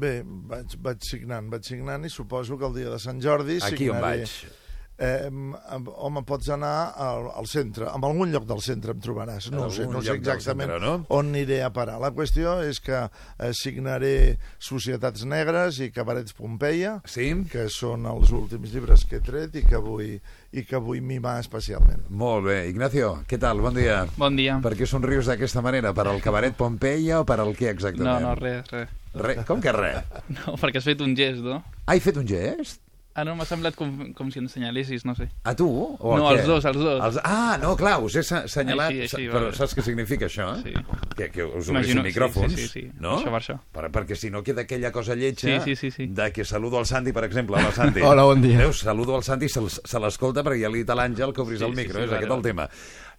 [0.00, 3.90] bé, vaig, vaig signant, vaig signant i suposo que el dia de Sant Jordi Aquí
[3.90, 4.00] on signaré...
[4.00, 4.62] vaig?
[4.98, 9.48] Eh, em- home, pots anar al, al centre, en algun lloc del centre em trobaràs,
[9.50, 11.07] no sé, no sé exactament centre, no?
[11.16, 11.96] on aniré a parar.
[11.98, 17.33] La qüestió és que eh, signaré Societats Negres i Cabarets Pompeia, Sí?
[17.50, 20.20] que són els últims llibres que he tret i que vull,
[20.52, 22.05] i que vull mimar especialment.
[22.11, 22.59] Molt bé.
[22.70, 23.64] Ignacio, què tal?
[23.64, 24.05] Bon dia.
[24.20, 24.61] Bon dia.
[24.62, 25.94] Per què somrius d'aquesta manera?
[25.96, 28.20] Per al cabaret Pompeia o per al què exactament?
[28.20, 28.92] No, no, res, res.
[29.16, 30.05] Re, com que res?
[30.38, 31.62] No, perquè has fet un gest, no?
[31.87, 32.82] Ah, he fet un gest?
[33.14, 35.27] Ah, no, m'ha semblat com, com si ens senyalessis, no sé.
[35.44, 35.66] A tu?
[35.68, 36.38] O No, a què?
[36.38, 37.03] els dos, els dos.
[37.05, 37.18] Els...
[37.29, 38.88] Ah, no, clar, us he se- senyalat...
[38.88, 39.57] Així, així, però vale.
[39.59, 40.46] saps què significa això?
[40.62, 40.72] Sí.
[41.18, 43.01] Que, que us obrissin micròfons, sí, sí, sí, sí.
[43.05, 43.18] no?
[43.18, 43.59] Això, per això.
[43.77, 46.07] Per, perquè si no queda aquella cosa lletja Sí, sí, sí, sí.
[46.09, 47.61] de que saludo al Santi, per exemple.
[47.61, 48.01] Hola, Santi.
[48.09, 48.57] Hola, bon dia.
[48.64, 51.61] Veus, saludo al Santi se, se l'escolta perquè ja li dit a l'Àngel que obris
[51.61, 52.48] Sí, el sí, micro, sí, és vale, aquest el vale.
[52.48, 52.68] tema.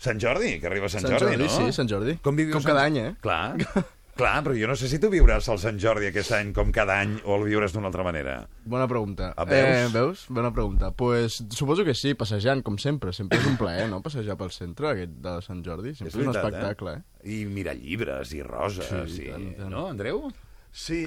[0.04, 1.50] Sant Jordi, que arriba Sant, Sant Jordi, no?
[1.54, 2.18] sí, Sant Jordi.
[2.26, 3.12] Com, viviu Com Sant- cada any, eh?
[3.22, 3.54] Clar,
[4.18, 7.00] clar, però jo no sé si tu viuràs el Sant Jordi aquest any com cada
[7.02, 8.36] any o el viuràs d'una altra manera.
[8.66, 9.32] Bona pregunta.
[9.38, 9.68] Ah, veus?
[9.78, 10.26] Eh, veus?
[10.30, 10.92] Bona pregunta.
[10.92, 13.14] Pues, suposo que sí, passejant, com sempre.
[13.14, 15.96] Sempre és un plaer, no?, passejar pel centre aquest de Sant Jordi.
[15.98, 17.04] Sempre és, un veritat, espectacle, eh?
[17.24, 17.36] eh?
[17.38, 19.32] I mirar llibres i roses, Sí, i...
[19.32, 19.72] tant, tant.
[19.74, 20.26] no, Andreu?
[20.74, 21.04] Sí,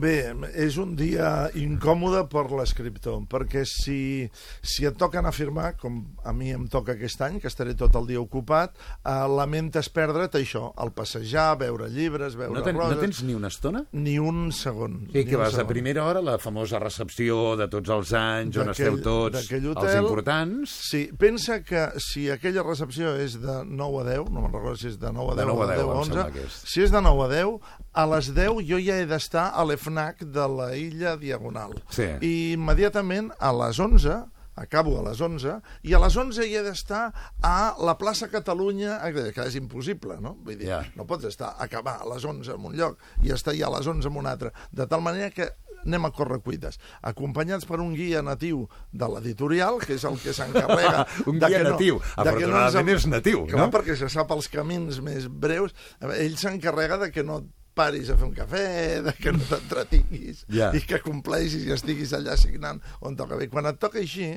[0.00, 4.24] bé, és un dia incòmode per l'escriptor, perquè si,
[4.64, 7.92] si et anar a firmar, com a mi em toca aquest any, que estaré tot
[8.00, 8.72] el dia ocupat,
[9.04, 12.96] eh, lamentes perdre't això, el passejar, veure llibres, veure No, ten, roses...
[12.96, 13.84] no tens ni una estona?
[13.92, 15.02] Ni un segon.
[15.12, 15.68] Sí, que vas a segon.
[15.74, 20.02] primera hora, la famosa recepció de tots els anys, on esteu tots d'aquell els hotel.
[20.06, 20.72] importants.
[20.88, 24.88] Sí, pensa que si aquella recepció és de 9 a 10, no me'n recordo si
[24.88, 26.24] és de 9 a 10 De 9 a o de 10, 10 a em sembla
[26.24, 26.60] 11, que és.
[26.72, 27.60] si és de 9 a 10,
[27.92, 31.74] a les 10 jo ja he d'estar a l'EFNAC de la illa Diagonal.
[31.90, 32.08] Sí.
[32.20, 34.22] I immediatament a les 11
[34.54, 35.54] acabo a les 11,
[35.88, 37.06] i a les 11 hi he d'estar
[37.42, 40.34] a la plaça Catalunya, eh, que és impossible, no?
[40.44, 40.82] Vull dir, Ja.
[40.94, 43.86] no pots estar, acabar a les 11 en un lloc i estar ja a les
[43.86, 45.48] 11 en un altre, de tal manera que
[45.86, 50.30] anem a córrer cuites, acompanyats per un guia natiu de l'editorial, que és el que
[50.36, 51.06] s'encarrega...
[51.26, 51.96] Un guia que natiu.
[52.14, 53.70] Afortunadament ens- és natiu, Clar, no?
[53.72, 55.72] perquè se sap els camins més breus.
[56.12, 57.40] Ell s'encarrega de que no
[57.74, 60.70] paris a fer un cafè, de que no t'entretinguis, Ja.
[60.76, 63.48] i que compleixis i estiguis allà signant on toca bé.
[63.52, 64.28] Quan et toca així,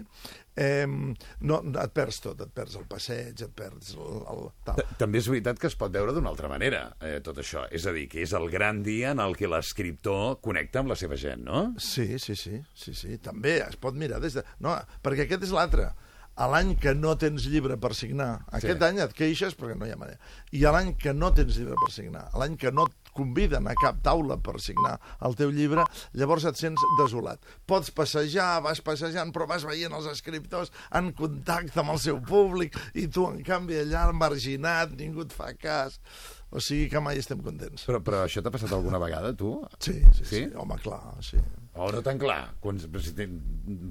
[0.55, 4.79] eh, no, et perds tot, et perds el passeig, et perds el, el tal.
[4.79, 7.65] Ta- També és veritat que es pot veure d'una altra manera, eh, tot això.
[7.75, 10.99] És a dir, que és el gran dia en el que l'escriptor connecta amb la
[10.99, 11.67] seva gent, no?
[11.77, 14.43] Sí, sí, sí, sí, sí, també es pot mirar des de...
[14.63, 15.91] No, perquè aquest és l'altre.
[16.35, 18.83] A l'any que no tens llibre per signar, aquest Sí.
[18.83, 20.19] any et queixes perquè no hi ha manera.
[20.51, 23.75] I a l'any que no tens llibre per signar, a l'any que no conviden a
[23.79, 27.41] cap taula per signar el teu llibre, llavors et sents desolat.
[27.67, 32.77] Pots passejar, vas passejant, però vas veient els escriptors en contacte amb el seu públic
[32.93, 35.99] i tu, en canvi, allà marginat, ningú et fa cas.
[36.55, 37.83] O sigui que mai estem contents.
[37.89, 39.57] Però, però això t'ha passat alguna vegada, tu?
[39.79, 40.41] Sí, sí, sí, sí.
[40.55, 41.41] home, clar, sí.
[41.75, 43.33] O no tan clar, quan si ten,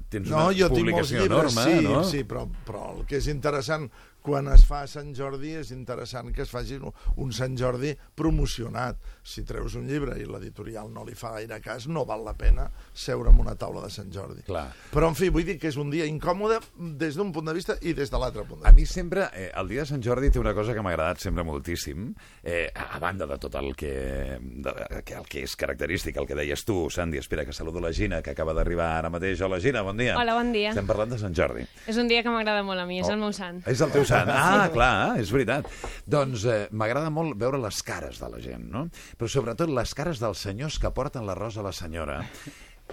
[0.09, 1.99] tens No, una jo tinc publicació llibres, enorme, sí, no?
[2.09, 3.85] sí, però, però el que és interessant
[4.25, 8.97] quan es fa Sant Jordi és interessant que es faci un Sant Jordi promocionat.
[9.25, 12.67] Si treus un llibre i l'editorial no li fa gaire cas, no val la pena
[12.93, 14.43] seure en una taula de Sant Jordi.
[14.45, 14.67] Clar.
[14.93, 16.59] Però, en fi, vull dir que és un dia incòmode
[17.01, 18.79] des d'un punt de vista i des de l'altre punt de A vista.
[18.79, 21.43] mi sempre, eh, el dia de Sant Jordi té una cosa que m'ha agradat sempre
[21.43, 26.27] moltíssim, eh, a banda de tot el que, de, que, el que és característic, el
[26.29, 29.41] que deies tu, Sandy, espera que saludo la Gina, que acaba d'arribar ara mateix.
[29.41, 30.19] Hola, Gina, bon dia.
[30.21, 30.69] Hola, bon dia.
[30.69, 31.65] Estem parlant de Sant Jordi.
[31.87, 33.13] És un dia que m'agrada molt a mi, és Oh.
[33.13, 33.63] el meu sant.
[33.65, 34.29] És el teu sant.
[34.45, 35.65] Ah, clar, és veritat.
[36.05, 38.85] Doncs eh, m'agrada molt veure les cares de la gent, no?
[39.15, 42.17] Però sobretot les cares dels senyors que porten la rosa a la senyora,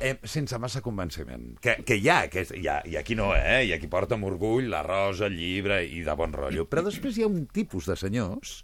[0.00, 1.56] eh, sense massa convenciment.
[1.62, 3.64] Que, que hi ha, que hi ha, hi ha qui no, eh?
[3.66, 6.68] Hi ha qui porta amb orgull la rosa, el llibre i de bon rotllo.
[6.70, 8.60] Però després hi ha un tipus de senyors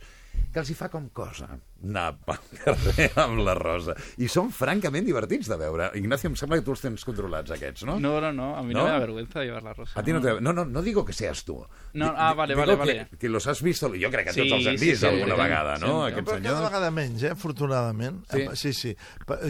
[0.53, 1.51] que els hi fa com cosa
[1.85, 3.95] anar pel carrer amb la rosa.
[4.19, 5.91] I són francament divertits de veure.
[5.99, 7.99] Ignacio, em sembla que tu els tens controlats, aquests, no?
[8.03, 8.87] No, no, no, a mí no, ¿No?
[8.87, 9.93] me da vergüenza llevar la rosa.
[9.99, 10.41] A ti no te...
[10.41, 11.59] No, no, no digo que seas tú.
[11.95, 13.19] No, ah, vale, digo vale, que, vale.
[13.19, 13.89] Que los has visto...
[13.99, 15.87] Jo crec que Sí, tots els hem sí, vist sí, alguna sí, vegada, no?
[15.87, 16.09] sempre.
[16.13, 16.65] Aquest Però cada senyor...
[16.69, 18.21] vegada menys, eh, afortunadament.
[18.31, 18.41] Sí.
[18.43, 18.95] Eh, sí, sí.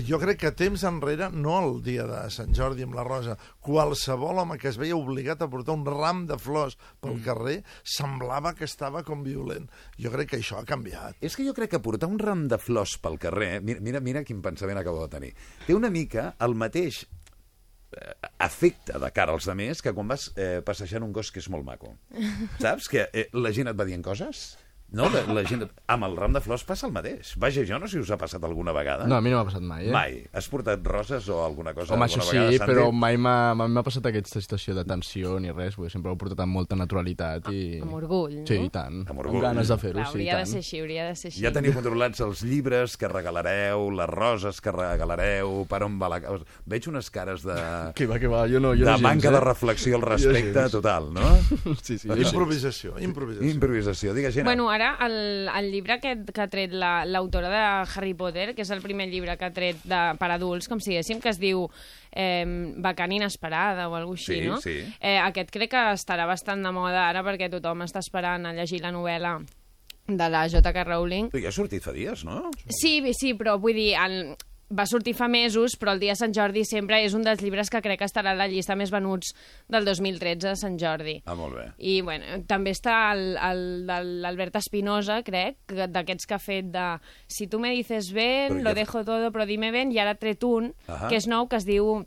[0.09, 4.39] Jo crec que temps enrere, no el dia de Sant Jordi amb la rosa, qualsevol
[4.45, 7.25] home que es veia obligat a portar un ram de flors pel Mm.
[7.25, 9.69] carrer semblava que estava com violent.
[9.99, 11.17] Jo crec que això ha canviat.
[11.21, 13.59] És que jo crec que portar un ram de flors pel carrer...
[13.65, 15.33] Mira, mira, mira quin pensament acabo de tenir.
[15.67, 20.61] Té una mica el mateix eh, efecte de cara als demés que quan vas eh,
[20.65, 21.97] passejant un gos que és molt maco.
[22.63, 22.91] Saps?
[22.93, 24.51] Que eh, la gent et va dient coses?
[24.89, 25.67] No, la, la gent...
[25.93, 27.35] Amb el ram de flors passa el mateix.
[27.41, 29.05] Vaja, jo no sé si us ha passat alguna vegada.
[29.09, 29.93] No, a mi no m'ha passat mai, eh?
[29.93, 30.15] Mai.
[30.33, 33.85] Has portat roses o alguna cosa Home, alguna això sí, però mai m'ha mai m'ha
[33.85, 37.51] passat aquesta situació de tensió ni res, perquè sempre ho he portat amb molta naturalitat
[37.53, 37.61] i...
[37.85, 38.47] Amb orgull, no?
[38.49, 39.03] Sí, i tant.
[39.05, 39.45] Amb Amb, orgull.
[39.45, 41.45] ganes de fer-ho, sí, i hauria de ser així, hauria de ser així.
[41.45, 46.23] Ja teniu controlats els llibres que regalareu, les roses que regalareu, per on va la...
[46.69, 47.59] Veig unes cares de...
[47.99, 48.73] Que va, que va, jo no...
[48.79, 49.47] Jo de no manca gens, de eh?
[49.51, 51.29] reflexió al respecte total, no?
[51.83, 52.09] Sí, sí.
[52.09, 53.51] Improvisació, improvisació.
[53.53, 54.49] Improvisació, digues, Gina.
[54.49, 57.61] Bueno, ara el, el llibre aquest que ha tret la- l'autora de
[57.93, 60.95] Harry Potter, que és el primer llibre que ha tret de, per adults, com si
[60.95, 61.67] diguéssim, que es diu
[62.13, 62.47] eh,
[62.79, 64.61] Vacant inesperada o alguna així, Sí, no?
[64.63, 64.79] sí.
[65.01, 68.81] Eh, aquest crec que estarà bastant de moda ara perquè tothom està esperant a llegir
[68.87, 69.37] la novel·la
[70.09, 70.85] de la J.K.
[70.89, 71.27] Rowling.
[71.37, 72.47] Ja ha sortit fa dies, no?
[72.73, 74.37] Sí, sí, però vull dir, el,
[74.71, 77.71] va sortir fa mesos, però el dia de Sant Jordi sempre és un dels llibres
[77.73, 79.31] que crec que estarà a la llista més venuts
[79.69, 81.23] del 2013 de Sant Jordi.
[81.25, 81.65] Ah, molt bé.
[81.79, 86.67] I bueno, també està el, el de l'Albert Espinosa, crec, que- d'aquests que ha fet
[86.75, 86.87] de
[87.27, 90.11] si tu me dices ven, Però lo ja- dejo todo, però dime ven, i ara
[90.11, 91.09] ha tret un, Ahà.
[91.09, 92.05] que és nou, que es diu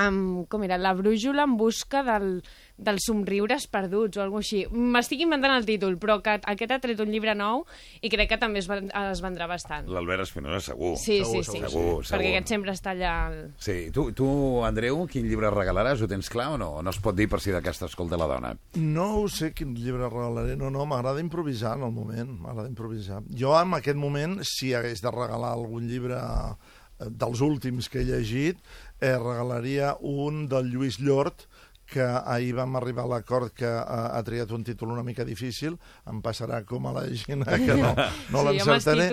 [0.00, 2.40] amb, com era, la brújula en busca del,
[2.76, 4.64] dels somriures perduts o alguna així.
[4.72, 7.62] M'estic inventant el títol, però que aquest ha tret un llibre nou
[8.02, 9.86] i crec que també es, ven- es vendrà bastant.
[9.88, 10.94] L'Albert Espinosa, segur.
[10.98, 11.60] Sí, sí, sí.
[11.62, 12.02] Segur, segur.
[12.10, 13.14] Perquè aquest sempre està allà...
[13.28, 13.38] Al...
[13.62, 14.26] Sí, tu, tu,
[14.66, 16.02] Andreu, quin llibre regalaràs?
[16.02, 16.70] Ho tens clar o no?
[16.82, 18.54] No es pot dir per si d'aquesta escolta la dona.
[18.82, 20.56] No ho sé quin llibre regalaré.
[20.58, 22.34] No, no, m'agrada improvisar en el moment.
[22.42, 23.22] M'agrada improvisar.
[23.30, 28.04] Jo, en aquest moment, si hagués de regalar algun llibre eh, dels últims que he
[28.08, 28.58] llegit,
[29.04, 31.44] eh, regalaria un del Lluís Llort,
[31.84, 35.76] que ahir vam arribar a l'acord que ha, ha triat un títol una mica difícil,
[36.10, 37.90] em passarà com a la Gina, que no,
[38.32, 39.08] no Sí, l'encertaré,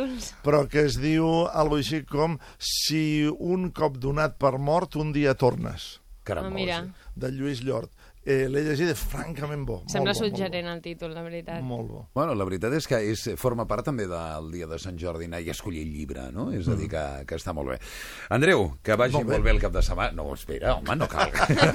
[0.46, 5.36] però que es diu alguna així com si un cop donat per mort un dia
[5.36, 5.98] tornes.
[6.24, 6.80] Caram, Ah, mira.
[7.16, 7.92] De Lluís Llort.
[8.24, 9.80] Eh, L'he llegit, és francament bo.
[9.90, 11.62] Sembla bo, suggerent el títol, la veritat.
[11.66, 12.02] Molt bo.
[12.14, 15.40] Bueno, la veritat és que és, forma part també del dia de Sant Jordi anar
[15.42, 16.52] i escollir el llibre, no?
[16.54, 17.80] És a dir, que, que està molt bé.
[18.30, 19.50] Andreu, que vagi Molt molt bé.
[19.50, 19.56] bé.
[19.56, 20.14] el cap de setmana.
[20.18, 21.32] No, espera, home, no cal.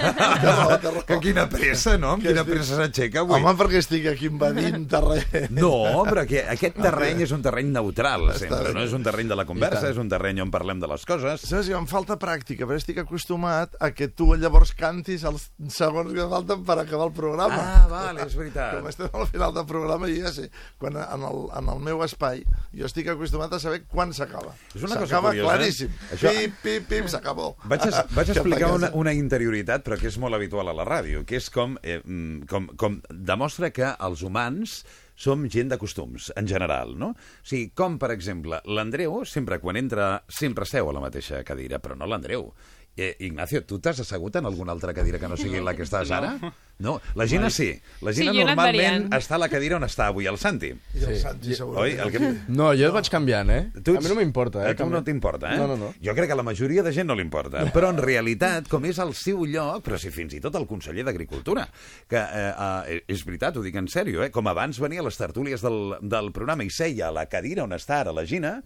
[1.08, 2.12] que quina pressa, no?
[2.16, 3.36] Amb Que quina pressa s'aixeca avui.
[3.40, 5.50] Home, perquè estic aquí invadint terreny.
[5.58, 8.74] No, però que aquest terreny és un terreny neutral, sempre, bé.
[8.76, 8.84] no?
[8.86, 11.42] És un terreny de la conversa, és un terreny on parlem de les coses.
[11.46, 16.26] Saps, em falta pràctica, però estic acostumat a que tu llavors cantis els segons que
[16.36, 17.58] falten per acabar el programa.
[17.58, 18.76] Ah, vale, és veritat.
[18.78, 22.02] Com estem al final del programa, jo ja sé, quan en el, en el meu
[22.06, 22.44] espai,
[22.76, 24.54] jo estic acostumat a saber quan s'acaba.
[24.74, 25.48] És una cosa S'acaba curiosa.
[25.56, 25.96] claríssim.
[26.12, 27.54] Això- Pip, pip, pip, s'acabó.
[27.64, 31.24] Vaig, es, vaig explicar una, una interioritat, però que és molt habitual a la ràdio,
[31.26, 34.82] que és com, eh, mm, com, com demostra que els humans
[35.16, 37.14] som gent de costums, en general, no?
[37.16, 41.78] O sigui, com, per exemple, l'Andreu, sempre quan entra, sempre seu a la mateixa cadira,
[41.80, 42.50] però no l'Andreu.
[42.96, 46.10] Eh, Ignacio, tu t'has assegut en alguna altra cadira que no sigui la que estàs
[46.16, 46.36] ara?
[46.78, 47.70] No, la Gina sí.
[48.04, 49.14] La Gina Sí, jo he anat normalment variant.
[49.16, 50.68] està a la cadira on està avui el Santi.
[50.92, 51.94] I el Santi, Oi?
[52.04, 52.20] El que...
[52.52, 53.62] No, jo vaig canviant, eh?
[53.82, 54.74] Tu A mi no m'importa, eh?
[54.74, 55.56] A tu no t'importa, eh?
[55.56, 55.88] No, no, no.
[56.04, 57.64] Jo crec que a la majoria de gent no li importa.
[57.72, 61.06] Però en realitat, com és el seu lloc, però si fins i tot el conseller
[61.08, 61.64] d'Agricultura,
[62.10, 64.28] que eh, eh, és veritat, ho dic en sèrio, eh?
[64.34, 67.72] com abans venia a les tertúlies del, del programa i seia a la cadira on
[67.72, 68.58] està ara la Gina,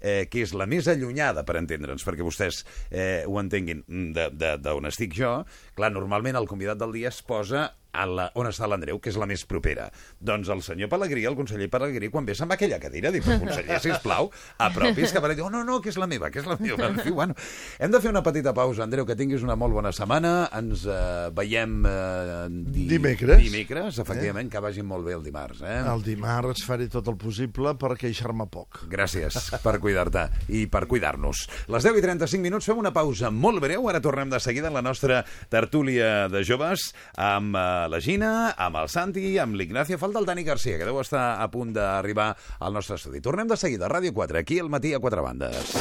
[0.00, 3.84] eh, que és la més allunyada, per entendre'ns, perquè vostès eh, ho entenguin,
[4.16, 5.42] de- de- d'on estic jo,
[5.76, 7.74] clar, normalment el convidat del dia es posa that.
[7.98, 9.88] A la, on està l'Andreu, que és la més propera.
[10.22, 13.22] Doncs el senyor Pellegrí, el conseller Pellegrí, quan ve se'n va a aquella cadira, diu,
[13.24, 16.40] "Però, conseller, sisplau, apropis, que per diu, oh, no, no, que és la meva, que
[16.40, 16.88] és la meva.
[16.88, 17.34] En fi, bueno,
[17.78, 18.84] hem de fer una petita pausa.
[18.84, 20.48] Andreu, que tinguis una molt bona setmana.
[20.58, 22.86] Ens eh, veiem eh, di...
[22.94, 23.42] Dimecres.
[23.42, 25.62] Dimecres, efectivament, que vagin molt bé el dimarts.
[25.62, 25.78] Eh?
[25.92, 28.84] El dimarts faré tot el possible per queixar-me poc.
[28.90, 31.46] Gràcies per cuidar-te i per cuidar-nos.
[31.72, 33.88] Les 10 i 35 minuts, fem una pausa molt breu.
[33.90, 38.76] Ara tornem de seguida en la nostra tertúlia de joves amb eh, la Gina, amb
[38.80, 39.98] el Santi, amb l'Ignacio.
[39.98, 43.22] Falta el Dani Garcia, que deu estar a punt d'arribar al nostre estudi.
[43.24, 45.74] Tornem de seguida, Ràdio 4, aquí al matí a quatre bandes.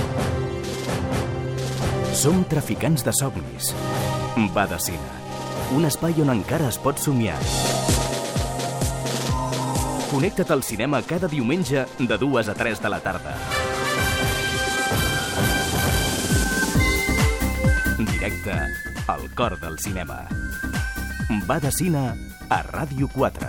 [2.18, 3.74] Som traficants de somnis.
[4.56, 5.14] Badacina.
[5.76, 7.38] Un espai on encara es pot somiar.
[10.08, 13.36] Connecta't al cinema cada diumenge de 2 a 3 de la tarda.
[18.00, 18.56] Directe
[19.08, 20.28] al cor del cinema.
[21.28, 22.16] Badacina
[22.48, 23.48] a Ràdio 4.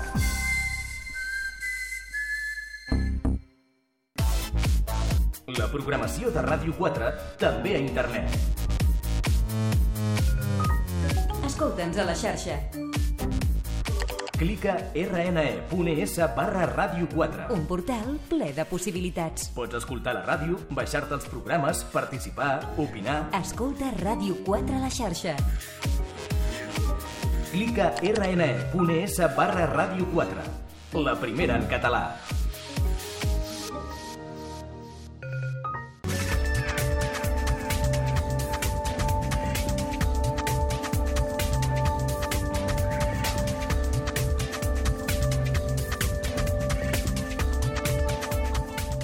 [5.55, 8.35] La programació de Ràdio 4 també a internet.
[11.47, 12.59] Escolta'ns a la xarxa.
[14.39, 17.47] Clica rne.es barra Ràdio 4.
[17.55, 19.53] Un portal ple de possibilitats.
[19.55, 23.21] Pots escoltar la ràdio, baixar-te els programes, participar, opinar.
[23.39, 25.39] Escolta Ràdio 4 a la xarxa.
[27.49, 30.43] Clica rne.es barra Ràdio 4.
[31.01, 32.03] La primera en català.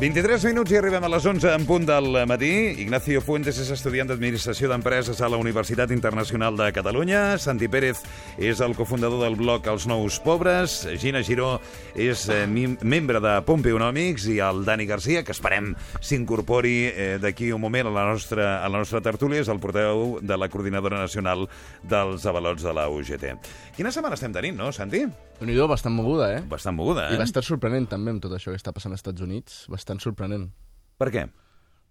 [0.04, 2.50] 23 minuts i arribem a les 11 en punt del matí.
[2.82, 7.38] Ignacio Fuentes és estudiant d'Administració d'Empreses a la Universitat Internacional de Catalunya.
[7.40, 8.02] Santi Pérez
[8.36, 10.76] és el cofundador del blog Els Nous Pobres.
[11.00, 11.54] Gina Giró
[11.96, 15.72] és eh, membre de Pompeonòmics i el Dani Garcia, que esperem
[16.04, 20.18] s'incorpori eh, d'aquí un moment a la, nostra, a la nostra tertúlia, és el portaveu
[20.20, 21.48] de la Coordinadora Nacional
[21.80, 23.30] dels Avalots de la UGT.
[23.78, 25.06] Quina setmana estem tenint, no, Santi?
[25.34, 26.42] déu nhi bastant moguda, eh?
[26.48, 27.16] Bastant moguda, eh?
[27.16, 29.64] I bastant sorprenent, també, amb tot això que està passant als Estats Units.
[29.72, 30.50] Bastant sorprenent.
[30.98, 31.28] Per què?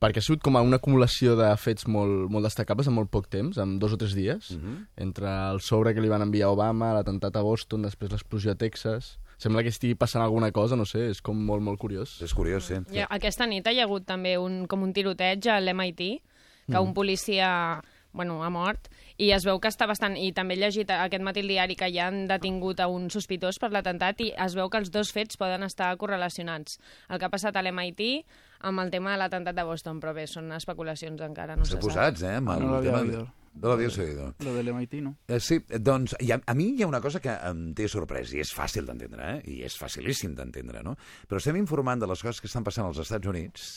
[0.04, 3.30] Perquè ha sigut com a una acumulació de fets molt, molt destacables en molt poc
[3.32, 4.88] temps, en dos o tres dies, Mhm.
[4.98, 8.56] entre el sobre que li van enviar a Obama, l'atemptat a Boston, després l'explosió a
[8.56, 9.20] Texas...
[9.38, 12.22] Sembla que estigui passant alguna cosa, no sé, és com molt, molt curiós.
[12.22, 12.76] És curiós, sí.
[12.94, 16.22] Ja, aquesta nit hi ha hagut també un, com un tiroteig a l'MIT,
[16.68, 16.80] que Mm.
[16.82, 17.82] un policia
[18.14, 20.16] bueno, ha mort, i es veu que està bastant...
[20.18, 23.60] I també he llegit aquest matí al diari que ja han detingut a un sospitós
[23.60, 26.80] per l'atemptat i es veu que els dos fets poden estar correlacionats.
[27.10, 28.24] El que ha passat a l'MIT
[28.64, 31.82] amb el tema de l'atemptat de Boston, però bé, són especulacions encara, no se S'ha
[31.82, 31.88] sap.
[31.90, 32.38] posats, eh?
[32.40, 33.26] Amb el no l'havia tema...
[33.54, 34.34] No l'havies oído.
[34.40, 35.12] Lo del MIT, ¿no?
[35.28, 38.42] Eh, sí, doncs ha, a mi hi ha una cosa que em té sorprès, i
[38.42, 39.44] és fàcil d'entendre, eh?
[39.46, 40.96] i és facilíssim d'entendre, no?
[41.30, 43.68] Però estem informant de les coses que estan passant als Estats Units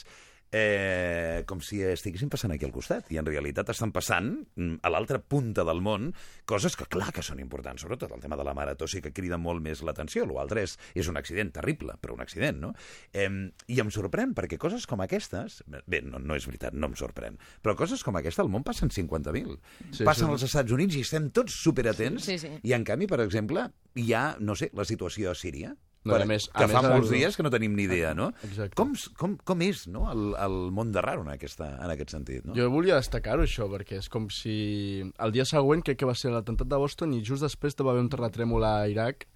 [0.52, 4.92] eh, com si estiguessin passant aquí al costat, i en realitat estan passant mm, a
[4.92, 6.12] l'altra punta del món
[6.48, 9.38] coses que clar que són importants, sobretot el tema de la marató sí que crida
[9.40, 12.72] molt més l'atenció, l'altre és, és un accident terrible, però un accident, no?
[13.12, 13.28] Eh,
[13.72, 17.38] I em sorprèn, perquè coses com aquestes, bé, no, no és veritat, no em sorprèn,
[17.62, 19.58] però coses com aquesta al món passen 50.000.
[19.90, 20.32] Sí, passen sí.
[20.32, 22.52] als Estats Units i estem tots superatents, Sí, sí.
[22.62, 25.74] i en canvi, per exemple, hi ha, no sé, la situació a Síria,
[26.06, 27.84] No, per, a més- a que més, fa el- molts dies que no tenim ni
[27.88, 28.30] idea, no?
[28.46, 28.74] Exacte.
[28.78, 30.06] Com, com, com és no?
[30.12, 32.44] el, el món de raro en, aquesta, en aquest sentit?
[32.46, 32.54] No?
[32.56, 36.30] Jo volia destacar-ho, això, perquè és com si el dia següent, crec que va ser
[36.30, 39.26] l'atemptat de Boston, i just després va haver un terratrèmol a Iraq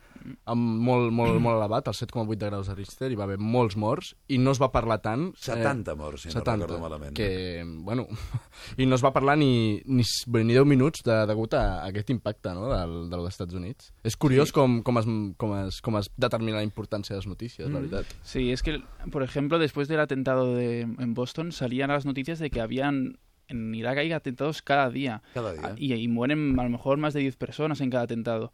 [0.45, 3.77] amb molt, molt, molt elevat, el 7,8 de graus de Richter, i va haver molts
[3.77, 5.31] morts, i no es va parlar tant...
[5.41, 7.15] 70 morts, si no recordo malament.
[7.17, 8.07] Que, bueno,
[8.79, 12.53] i no es va parlar ni, ni, ni 10 minuts de, degut a, aquest impacte
[12.55, 13.93] no, del, dels Estats Units.
[14.05, 14.55] És curiós Sí.
[14.55, 15.07] com, com, es,
[15.37, 17.83] com, es, com es determina la importància de les notícies, la Mm.
[17.91, 18.07] veritat.
[18.23, 22.51] Sí, es que, por ejemplo, después del atentado de, en Boston salían las noticias de
[22.51, 25.23] que habían en Irak hay atentados cada día.
[25.35, 25.61] Cada día.
[25.65, 28.53] Ah, Y, y mueren a lo mejor más de 10 personas en cada atentado.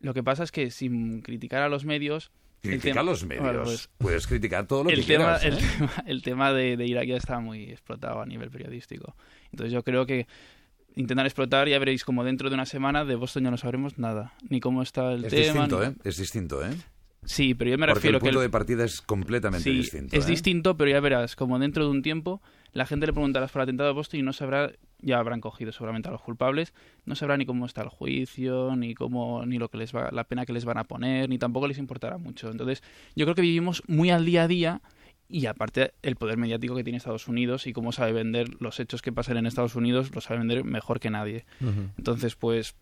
[0.00, 2.30] Lo que pasa es que sin criticar a los medios...
[2.62, 3.44] el Critica tema- a los medios.
[3.44, 5.44] Bueno, pues, Puedes criticar todo lo el que tema, quieras.
[5.44, 5.68] el ¿eh?
[5.78, 9.14] tema, el tema de, de Irak ya está muy explotado a nivel periodístico.
[9.52, 10.26] Entonces yo creo que
[10.96, 14.34] intentan explotar, ya veréis como dentro de una semana de Boston ya no sabremos nada,
[14.48, 15.42] ni cómo está el Es tema.
[15.64, 15.94] distinto, ni- ¿eh?
[16.04, 16.70] Es distinto, ¿eh?
[17.24, 18.42] Sí, pero yo me Porque refiero el punto que...
[18.44, 20.16] de partida es completamente Sí, distinto.
[20.16, 20.30] es ¿eh?
[20.30, 22.40] distinto, pero ya verás, como dentro de un tiempo
[22.72, 24.72] la gente le preguntará por el atentado de Boston y no sabrá,
[25.02, 26.72] ya habrán cogido seguramente a los culpables,
[27.04, 30.24] no sabrá ni cómo está el juicio, ni cómo, ni lo que les va, la
[30.24, 32.50] pena que les van a poner, ni tampoco les importará mucho.
[32.50, 32.82] Entonces,
[33.16, 34.80] yo creo que vivimos muy al día a día
[35.28, 39.00] y aparte el poder mediático que tiene Estados Unidos y cómo sabe vender los hechos
[39.00, 41.44] que pasan en Estados Unidos, lo sabe vender mejor que nadie.
[41.96, 42.74] Entonces, pues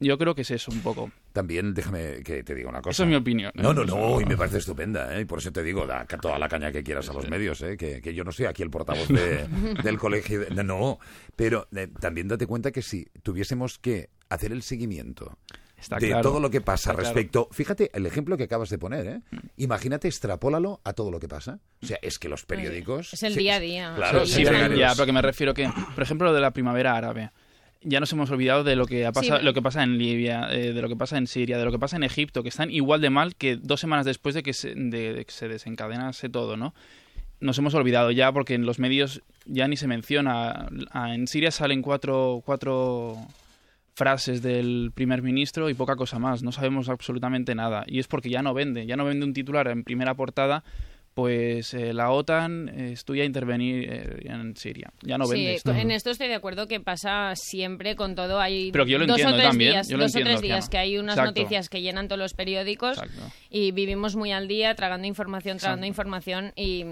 [0.00, 1.10] yo creo que es eso un poco.
[1.32, 2.90] También déjame que te diga una cosa.
[2.90, 3.62] Esa es mi opinión, ¿eh?
[3.62, 5.20] No, no, no, y me parece estupenda, ¿eh?
[5.22, 7.76] Y por eso te digo, da toda la caña que quieras a los medios, ¿eh?
[7.76, 9.46] Que, que yo no soy aquí el portavoz de-
[9.82, 10.40] del colegio.
[10.40, 10.98] de- no,
[11.36, 15.38] pero eh, también date cuenta que si tuviésemos que hacer el seguimiento
[15.76, 17.14] Está de claro, todo lo que pasa está claro.
[17.14, 17.48] respecto...
[17.52, 19.20] Fíjate el ejemplo que acabas de poner, ¿eh?
[19.56, 21.58] Imagínate, extrapólalo a todo lo que pasa.
[21.82, 23.14] O sea, es que los periódicos...
[23.14, 23.92] Es el día a día.
[23.96, 27.30] Claro, Sí, ya, pero que me refiero que, por ejemplo, lo de la primavera árabe.
[27.82, 29.44] Ya nos hemos olvidado de lo que ha pasado, Sí.
[29.44, 31.78] lo que pasa en Libia, eh, de lo que pasa en Siria, de lo que
[31.78, 34.74] pasa en Egipto, que están igual de mal que dos semanas después de que se,
[34.74, 36.74] de, de que se desencadenase todo, ¿no?
[37.40, 40.68] Nos hemos olvidado ya porque en los medios ya ni se menciona.
[40.90, 43.16] Ah, En Siria salen cuatro, cuatro
[43.94, 46.42] frases del primer ministro y poca cosa más.
[46.42, 47.84] No sabemos absolutamente nada.
[47.86, 48.84] Y es porque ya no vende.
[48.86, 50.64] Ya no vende un titular en primera portada.
[51.14, 54.92] Pues eh, la OTAN eh, estudia a intervenir eh, en Siria.
[55.02, 58.40] Ya no vende sí, en esto estoy de acuerdo que pasa siempre con todo.
[58.40, 60.20] Hay Pero que yo lo dos entiendo o tres también, días, yo lo dos o
[60.20, 61.40] tres días que hay unas Exacto.
[61.40, 63.22] noticias que llenan todos los periódicos Exacto.
[63.50, 65.88] y vivimos muy al día tragando información, tragando Exacto.
[65.88, 66.84] información y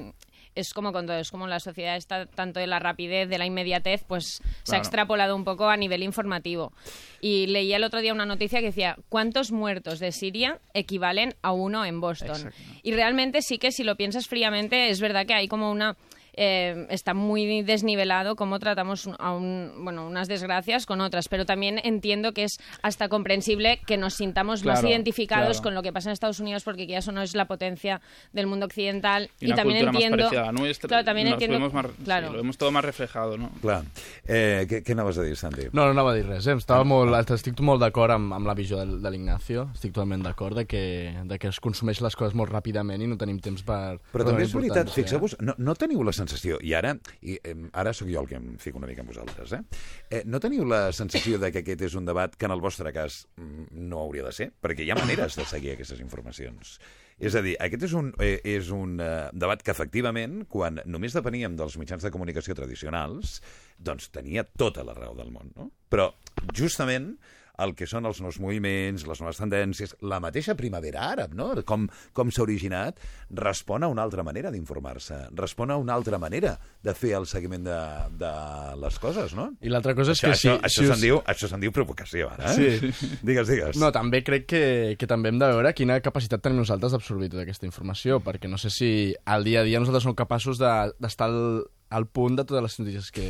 [0.59, 3.47] es como con todo, es como la sociedad está tanto de la rapidez, de la
[3.47, 6.73] inmediatez, pues se ha extrapolado un poco a nivel informativo.
[7.21, 11.53] Y leía el otro día una noticia que decía, ¿cuántos muertos de Siria equivalen a
[11.53, 12.31] uno en Boston?
[12.31, 12.59] Exacto.
[12.83, 15.97] Y realmente sí que si lo piensas fríamente, es verdad que hay como una...
[16.39, 21.81] eh, está muy desnivelado cómo tratamos a un, bueno, unas desgracias con otras, pero también
[21.83, 25.63] entiendo que es hasta comprensible que nos sintamos más Claro, identificados claro.
[25.63, 28.01] con lo que pasa en Estados Unidos porque ya eso no es la potencia
[28.33, 30.89] del mundo occidental Y y, también entiendo más a la nuestra.
[30.89, 33.51] claro también entiendo más- claro sí, lo vemos todo más reflejado, ¿no?
[33.61, 33.83] Clar.
[34.27, 35.63] Eh, què, què anaves a dir, Santi?
[35.73, 36.55] No, no anava a dir res, eh?
[36.55, 40.55] Estava molt, estic molt d'acord amb, amb la visió de, de l'Ignacio, estic totalment d'acord
[40.57, 40.83] de, que,
[41.25, 43.99] de que es consumeix les coses molt ràpidament i no tenim temps per...
[44.13, 47.55] Però per també és veritat, fixeu-vos, no, no teniu la sensació, i ara, i, eh,
[47.73, 49.61] ara sóc jo el que em fico una mica amb vosaltres, eh?
[50.11, 50.23] eh?
[50.27, 53.25] No teniu la sensació de que aquest és un debat que en el vostre cas
[53.37, 54.51] mm, no hauria de ser?
[54.61, 56.79] Perquè hi ha maneres de seguir aquestes informacions.
[57.19, 61.17] És a dir, aquest és un, eh, és un eh, debat que, efectivament, quan només
[61.17, 63.41] depeníem dels mitjans de comunicació tradicionals,
[63.79, 65.73] doncs tenia tota la raó del món, no?
[65.91, 66.13] Però,
[66.55, 67.17] justament,
[67.59, 71.51] el que són els nous moviments, les noves tendències, la mateixa primavera àrab, no?
[71.67, 72.99] com, com s'ha originat,
[73.31, 77.65] respon a una altra manera d'informar-se, respon a una altra manera de fer el seguiment
[77.67, 77.79] de,
[78.21, 78.33] de
[78.83, 79.49] les coses, no?
[79.61, 81.61] I l'altra cosa és això, que si- Això, això si us- se'n diu, això se'n
[81.61, 82.79] diu provocació, ara, eh?
[82.79, 83.17] Sí.
[83.23, 83.77] Digues, digues.
[83.81, 84.63] No, també crec que,
[84.99, 88.59] que també hem de veure quina capacitat tenim nosaltres d'absorbir tota aquesta informació, perquè no
[88.59, 88.91] sé si
[89.27, 92.63] al dia a dia nosaltres som capaços de- d'estar de, al, al punt de totes
[92.63, 93.27] les notícies que...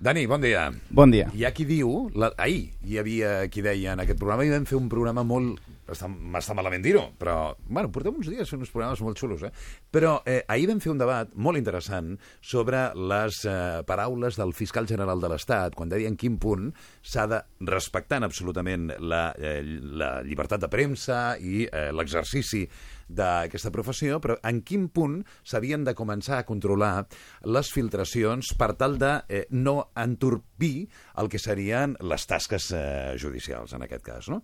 [0.00, 0.70] Dani, bon dia.
[0.88, 1.26] Bon dia.
[1.36, 4.64] Hi ha qui diu, la, ahir hi havia qui deia en aquest programa, i vam
[4.68, 5.58] fer un programa molt...
[5.92, 7.34] està- M'està malament dir-ho, però,
[7.68, 9.50] bueno, portem uns dies fent uns programes molt xulos, eh?
[9.92, 14.88] Però eh, ahir vam fer un debat molt interessant sobre les eh, paraules del fiscal
[14.88, 16.70] general de l'Estat, quan deia en quin punt
[17.02, 19.60] s'ha de, respectant absolutament la, eh,
[20.00, 22.64] la llibertat de premsa i eh, l'exercici
[23.10, 27.06] d'aquesta professió, però en quin punt s'havien de començar a controlar
[27.44, 30.88] les filtracions per tal de eh, no entorpir
[31.20, 34.42] el que serien les tasques eh, judicials, en aquest cas, no?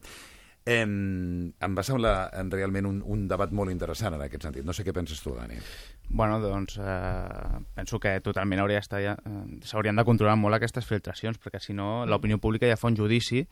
[0.66, 2.14] Eh, em va semblar
[2.50, 4.66] realment un, un debat molt interessant en aquest sentit.
[4.66, 5.60] No sé què penses tu, Dani.
[6.08, 10.86] Bueno, doncs eh, penso que totalment hauria d'estar ja, eh, s'haurien de controlar molt aquestes
[10.88, 13.44] filtracions, perquè si no l'opinió pública ja fa un judici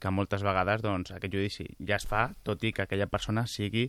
[0.00, 3.88] que moltes vegades doncs, aquest judici ja es fa, tot i que aquella persona sigui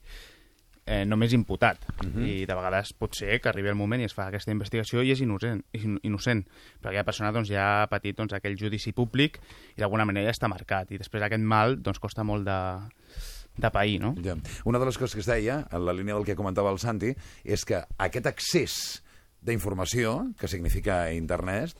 [0.92, 1.86] eh, només imputat.
[2.04, 2.26] Mhm.
[2.28, 5.12] I de vegades pot ser que arribi el moment i es fa aquesta investigació i
[5.12, 5.64] és innocent,
[6.04, 6.46] innocent.
[6.82, 9.40] però aquella persona doncs, ja ha patit doncs, aquell judici públic
[9.78, 10.92] i d'alguna manera ja està marcat.
[10.92, 12.60] I després aquest mal doncs, costa molt de,
[13.58, 14.16] de pair, no?
[14.24, 14.36] Ja.
[14.66, 17.16] Una de les coses que es deia, en la línia del que comentava el Santi,
[17.44, 18.76] és que aquest accés
[19.42, 21.74] d'informació, que significa internet,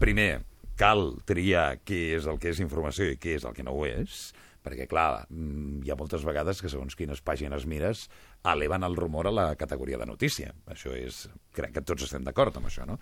[0.00, 0.44] primer,
[0.76, 3.84] cal triar què és el que és informació i què és el que no ho
[3.86, 4.32] és,
[4.64, 8.08] perquè, clar, mm, hi ha moltes vegades que segons quines pàgines mires
[8.44, 10.54] eleven el rumor a la categoria de notícia.
[10.66, 11.28] Això és...
[11.54, 12.98] Crec que tots estem d'acord amb això, no?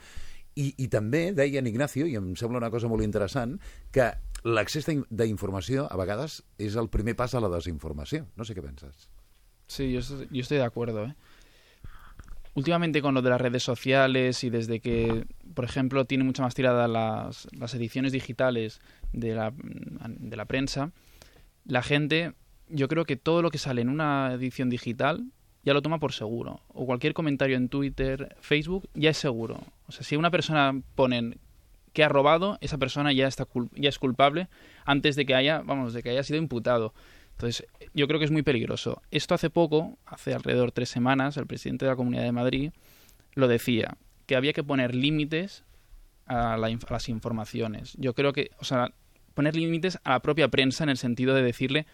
[0.54, 3.56] I, I també deia en Ignacio, i em sembla una cosa molt interessant,
[3.90, 4.10] que
[4.44, 8.26] l'accés d'in- d'informació a vegades és el primer pas a la desinformació.
[8.36, 9.08] No sé què penses.
[9.66, 11.06] Sí, yo estoy de acuerdo.
[11.06, 11.14] ¿eh?
[12.54, 15.24] Últimamente con lo de las redes sociales y desde que
[15.54, 18.80] por ejemplo, tiene mucha más tirada las, las ediciones digitales
[19.12, 20.92] de la, de la prensa,
[21.64, 22.32] la gente,
[22.72, 25.24] yo creo que todo lo que sale en una edición digital
[25.64, 26.60] ya lo toma por seguro.
[26.68, 29.60] O cualquier comentario en Twitter, Facebook, ya es seguro.
[29.86, 31.36] O sea, si una persona pone
[31.92, 34.48] que ha robado, esa persona ya está ya es culpable
[34.84, 36.94] antes de que haya, vamos, de que haya sido imputado.
[37.32, 39.02] Entonces, yo creo que es muy peligroso.
[39.10, 42.72] Esto hace poco, hace alrededor de tres semanas, el presidente de la Comunidad de Madrid
[43.34, 43.96] lo decía,
[44.26, 45.64] que había que poner límites
[46.26, 47.94] a, la a las informaciones.
[47.98, 48.92] Yo creo que, o sea,
[49.34, 51.86] poner límites a la propia prensa en el sentido de decirle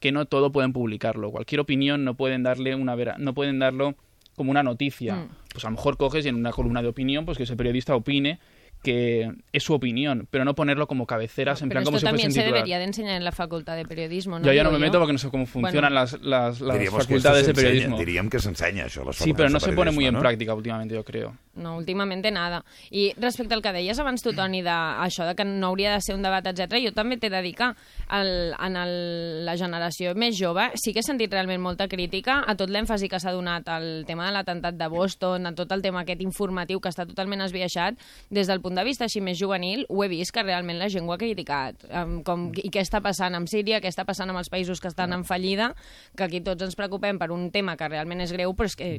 [0.00, 1.30] que no todo pueden publicarlo.
[1.30, 3.94] Cualquier opinión no pueden darle una vera no pueden darlo
[4.34, 5.16] como una noticia.
[5.16, 5.28] Mm.
[5.52, 7.94] Pues a lo mejor coges y en una columna de opinión, pues que ese periodista
[7.94, 8.38] opine
[8.82, 12.10] que es su opinión, pero no ponerlo como cabeceras en Pero plan como si fuese
[12.12, 14.46] también se debería de enseñar en la facultad de periodismo, ¿no?
[14.46, 16.00] Yo ya no me meto porque no sé cómo funcionan Bueno.
[16.00, 17.98] las, las, las facultades de periodismo.
[17.98, 20.20] Diríem que s'ensenya això, a les Sí, pero facultats no se pone muy en no?
[20.20, 21.34] práctica últimamente, yo creo.
[21.54, 22.64] No, últimamente nada.
[22.90, 26.00] I respecte al que deies abans tu, Toni, de això de que no hauria de
[26.00, 26.78] ser un debat, etc.
[26.80, 27.68] jo també t'he de dir que
[28.08, 32.54] el, en el, la generació més jove sí que he sentit realment molta crítica a
[32.56, 36.00] tot l'èmfasi que s'ha donat al tema de l'atemptat de Boston, a tot el tema
[36.06, 37.98] aquest informatiu que està totalment esbiaixat,
[38.30, 41.08] des del punt de vista així més juvenil, ho he vist que realment la gent
[41.08, 41.82] ho ha criticat.
[41.90, 44.88] Um, com, I què està passant amb Síria, què està passant amb els països que
[44.88, 45.72] estan en fallida,
[46.16, 48.90] que aquí tots ens preocupem per un tema que realment és greu, però és que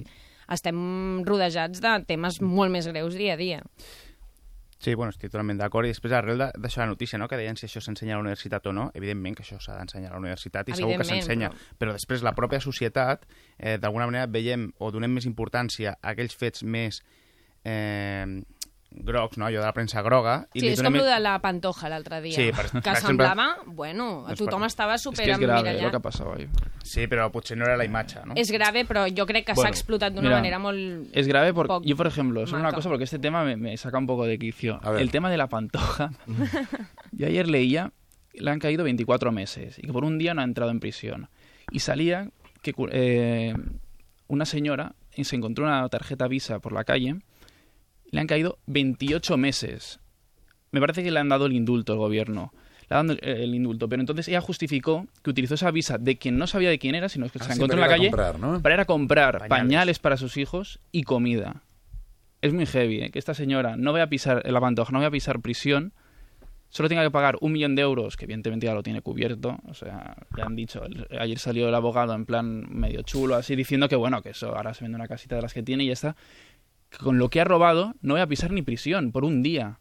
[0.51, 3.61] estem rodejats de temes molt més greus dia a dia.
[4.81, 5.85] Sí, bueno, estic totalment d'acord.
[5.85, 7.27] I després, arrel d'això de la notícia, no?
[7.29, 10.09] que deien si això s'ensenya a la universitat o no, evidentment que això s'ha d'ensenyar
[10.09, 11.51] a la universitat i segur que s'ensenya.
[11.53, 11.93] però- Però...
[11.93, 13.27] després la pròpia societat,
[13.59, 17.03] eh, d'alguna manera, veiem o donem més importància a aquells fets més
[17.63, 18.25] eh,
[19.03, 19.45] grocs, no?
[19.45, 20.47] allò de la premsa groga.
[20.53, 24.39] Sí, és com el de la Pantoja l'altre dia, Sí, per- que semblava, bueno, Doncs
[24.39, 25.91] tothom per- estava Es super que es grave lo emmirallat.
[25.91, 26.47] que ha pasado ahí.
[26.83, 28.33] Sí, però potser no era la imatge, no?
[28.35, 31.09] És grave, però jo crec que s'ha Bueno, explotat d'una manera molt...
[31.13, 33.75] Es grave porque poc yo, por ejemplo, solo una cosa porque este tema me, me
[33.77, 34.79] saca un poco de quicio.
[34.97, 36.11] El tema de la pantoja.
[37.11, 37.91] yo ayer leía
[38.33, 40.79] que le han caído 24 meses y que por un día no ha entrado en
[40.79, 41.29] prisión.
[41.71, 42.29] Y salía
[42.61, 43.53] que eh,
[44.27, 44.93] una señora
[45.23, 47.17] se encontró una tarjeta Visa por la calle
[48.11, 49.99] le han caído 28 meses.
[50.71, 52.53] Me parece que le han dado el indulto el gobierno.
[52.89, 56.37] Le han dado el indulto, pero entonces ella justificó que utilizó esa visa de quien
[56.37, 58.39] no sabía de quién era, sino que Ah, se la encontró en la calle comprar,
[58.39, 58.61] ¿no?
[58.61, 59.49] para ir a comprar Pañales.
[59.49, 59.99] pañales.
[59.99, 61.63] para sus hijos y comida.
[62.41, 63.11] Es muy heavy ¿eh?
[63.11, 65.93] que esta señora no vaya a pisar la pantoja, no vaya a pisar prisión,
[66.69, 69.59] solo tenga que pagar un millón de euros, que evidentemente ya lo tiene cubierto.
[69.67, 73.55] O sea, ya han dicho, el- ayer salió el abogado en plan medio chulo, así
[73.55, 75.87] diciendo que bueno, que eso ahora se vende una casita de las que tiene y
[75.87, 76.15] ya está.
[76.99, 79.79] Con lo que ha robado no va a pisar ni prisión por un día.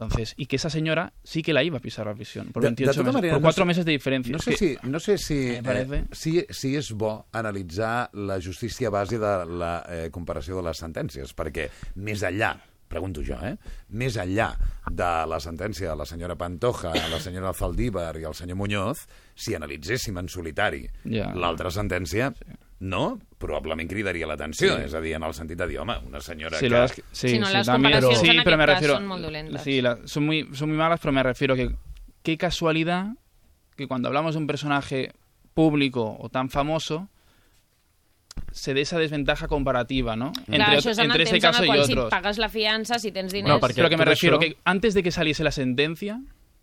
[0.00, 2.68] Entonces, y que esa señora sí que la iba a pisar la prisión por De-
[2.68, 4.32] de 28 tota meses, manera, por no cuatro sé- meses de diferencia.
[4.32, 8.90] No sé, que- si, no sé si, eh, si, si és bo analitzar la justícia
[8.90, 12.52] base de la eh, comparació de les sentències, perquè més enllà,
[12.86, 13.56] pregunto jo, eh?
[13.90, 14.52] més enllà
[14.88, 19.02] de la sentència de la senyora Pantoja, la senyora Zaldívar i el senyor Muñoz,
[19.34, 21.34] si analitzéssim en solitari Ja.
[21.34, 22.32] l'altra sentència,
[22.80, 24.82] no, probablement cridaria l'atenció, Sí.
[24.84, 27.02] és a dir, en el sentit de dir, home, una senyora Sí, que...
[27.12, 29.62] sí, Si no, sí, las también- comparaciones sí, en pero me refiero, son muy dolentes.
[29.62, 31.74] Sí, la- son muy son muy malas, pero me refiero que
[32.22, 33.14] qué casualidad
[33.76, 35.12] que cuando hablamos de un personaje
[35.54, 37.08] público o tan famoso
[38.52, 40.32] se dé esa desventaja comparativa, ¿no?
[40.46, 42.10] Clar, això és en entre el este en caso el y qual si otros.
[42.10, 43.48] pagues la fiança, si tens diners...
[43.54, 46.20] No, pero que me refiero eso- que antes de que saliese la sentencia,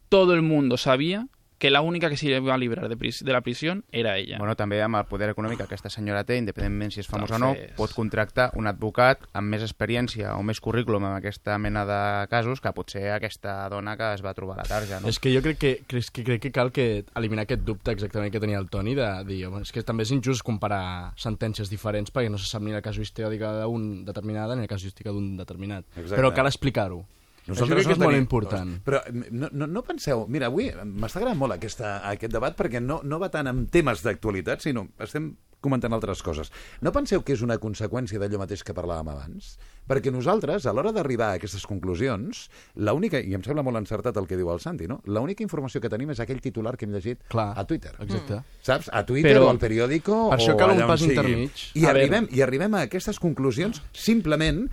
[0.10, 1.28] todo el mundo sabía
[1.58, 4.38] que la única que se iba a librar de, pris- de la prisión era ella.
[4.38, 7.40] Bueno, també amb el poder econòmic que aquesta senyora té, independentment si és famosa o
[7.40, 11.86] no, Entonces- pot contractar un advocat amb més experiència o més currículum en aquesta mena
[11.88, 15.08] de casos que potser aquesta dona que es va trobar a la tarja, no?
[15.08, 18.34] És que jo crec que, crec que, crec que cal que eliminar aquest dubte exactament
[18.34, 22.12] que tenia el Toni de dir, home, és que també és injust comparar sentències diferents
[22.12, 25.86] perquè no se sap ni la casuística d'un determinada ni la casuística d'un determinat.
[25.96, 26.16] Exacte.
[26.20, 27.06] Però cal explicar-ho.
[27.48, 28.76] Això crec que és molt important.
[28.86, 30.26] Però no, no, no penseu...
[30.32, 34.02] Mira, avui m'està agradant molt aquesta, aquest debat perquè no, no va tant amb temes
[34.06, 35.36] d'actualitat, sinó estem
[35.66, 36.52] comentant altres coses.
[36.86, 39.56] No penseu que és una conseqüència d'allò mateix que parlàvem abans?
[39.90, 42.48] Perquè nosaltres, a l'hora d'arribar a aquestes conclusions,
[42.82, 45.00] l'única, i em sembla molt encertat el que diu el Santi, no?
[45.10, 47.94] l'única informació que tenim és aquell titular que hem llegit Clar, a Twitter.
[48.06, 48.42] Exacte.
[48.66, 48.90] Saps?
[48.94, 51.66] A Twitter Però- o al periòdico Per això o cal un pas intermig.
[51.78, 54.66] I A arribem, I arribem a aquestes conclusions simplement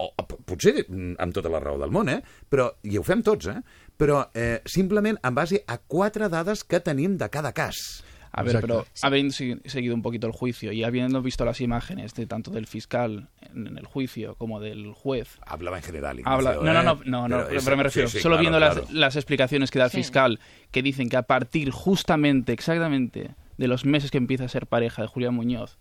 [0.00, 0.12] o,
[0.48, 2.20] potser mm, amb tota la raó del món, eh?
[2.48, 3.58] Però, i ho fem tots, eh?
[4.00, 8.00] Però eh, simplement en base a quatre dades que tenim de cada cas.
[8.32, 8.66] A ver, Exacto.
[8.84, 12.52] pero habiendo segui- seguido un poquito el juicio y habiendo visto las imágenes de tanto
[12.52, 16.20] del fiscal en, el juicio como del juez, Hablaba en general.
[16.24, 17.04] Habla, Ignacio, no, no, ¿eh?
[17.04, 18.80] no, no, no, pero, es- pero me refiero, sí, sí, solo claro, viendo claro.
[18.82, 19.96] Las, las explicaciones que da el Sí.
[19.96, 20.38] fiscal,
[20.70, 25.02] que dicen que a partir justamente, exactamente, de los meses que empieza a ser pareja
[25.02, 25.76] de Julián Muñoz,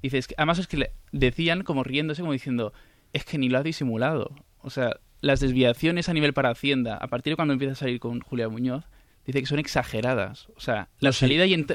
[0.00, 2.72] dices que además es que le decían como riéndose, como diciendo,
[3.12, 4.30] es que ni lo ha disimulado.
[4.60, 8.00] O sea, las desviaciones a nivel para Hacienda, a partir de cuando empieza a salir
[8.00, 8.84] con Julia Muñoz,
[9.26, 10.48] dice que son exageradas.
[10.56, 11.20] O sea, la, sí.
[11.20, 11.66] salida, y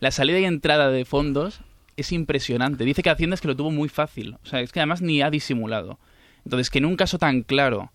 [0.00, 1.60] la salida y entrada de fondos
[1.96, 2.84] es impresionante.
[2.84, 4.36] Dice que Hacienda es que lo tuvo muy fácil.
[4.42, 5.98] O sea, es que además ni ha disimulado.
[6.44, 7.90] Entonces, que en un caso tan claro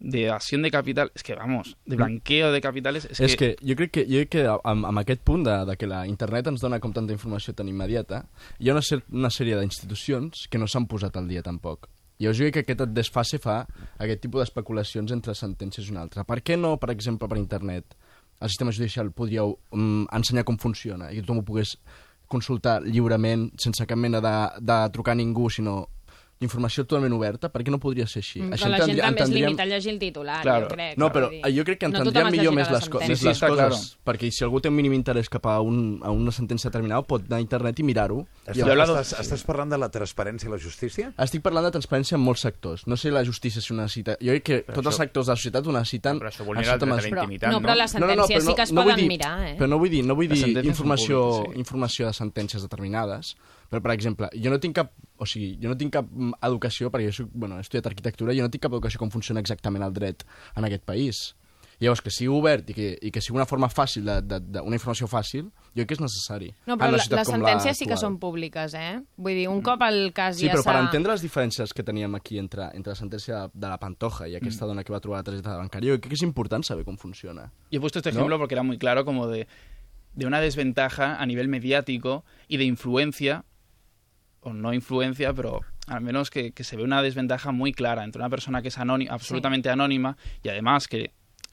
[0.00, 3.76] de evasión de capital, es que vamos, de blanqueo de capitales, es, És que jo
[3.76, 6.64] crec que, jo crec que amb, amb aquest punt de, de que la internet ens
[6.64, 8.24] dona com tanta informació tan immediata,
[8.58, 11.90] hi ha una, cer una sèrie d'institucions que no s'han posat al dia tampoc.
[12.20, 13.62] Jo crec que aquest desfase fa
[13.98, 16.24] aquest tipus d'especulacions entre sentències i una altra.
[16.28, 17.96] Per què no, per exemple, per internet,
[18.40, 21.76] al sistema judicial podríeu mm, ensenyar com funciona i tothom ho pogués
[22.30, 25.88] consultar lliurement, sense cap mena de, de trucar a ningú, sinó
[26.40, 28.40] informació totalment oberta, per què no podria ser així?
[28.40, 30.68] Mm, Així Però la gent també es limita a llegir el titular, Claro.
[30.68, 30.96] jo crec.
[30.96, 31.42] No, però dir.
[31.54, 33.56] jo crec que No entendríem es millor més les, co més Sí, sí, les coses,
[33.56, 33.76] claro.
[34.06, 37.22] perquè si algú té un mínim interès cap a, un, a una sentència determinada pot
[37.28, 38.26] anar a internet i mirar-ho.
[38.46, 41.12] Estàs, estàs, estàs parlant de la transparència i la justícia?
[41.18, 42.86] Estic parlant de transparència en molts sectors.
[42.86, 44.16] No sé la justícia si ho necessita.
[44.20, 46.18] Jo crec que Però tots els això- sectors de la societat ho necessiten.
[46.20, 48.22] Però això vulnera el dret a la Però, intimitat, no, però les No, no, no,
[48.24, 49.56] sentències però sí que es no vull poden dir- mirar, eh?
[49.58, 53.36] Però no vull dir, no vull Les dir informació, informació de sentències determinades,
[53.70, 56.90] però, per exemple, jo no tinc cap, o sigui, jo no tinc cap mm, educació,
[56.90, 59.86] perquè jo soc, bueno, he estudiat arquitectura, jo no tinc cap educació com funciona exactament
[59.86, 61.28] el dret en aquest país.
[61.80, 64.60] Llavors, que sigui obert i que, i que sigui una forma fàcil, de, de, de,
[64.60, 66.50] una informació fàcil, jo crec que és necessari.
[66.68, 68.98] No, però les sentències sí que són públiques, eh?
[69.16, 72.18] Vull dir, un cop el cas Sí, ja però per entendre les diferències que teníem
[72.18, 75.22] aquí entre, entre la sentència de, de la Pantoja i aquesta dona que va trobar
[75.22, 77.48] la targeta bancària, jo crec que és important saber com funciona.
[77.70, 78.18] Yo he puesto este ¿No?
[78.18, 79.46] ejemplo porque era muy claro como de,
[80.12, 83.46] de una desventaja a nivel mediático y de influencia,
[84.40, 88.20] o no influencia, pero al menos que, que se ve una desventaja muy clara entre
[88.20, 91.12] una persona que es anónima, absolutamente anónima y además que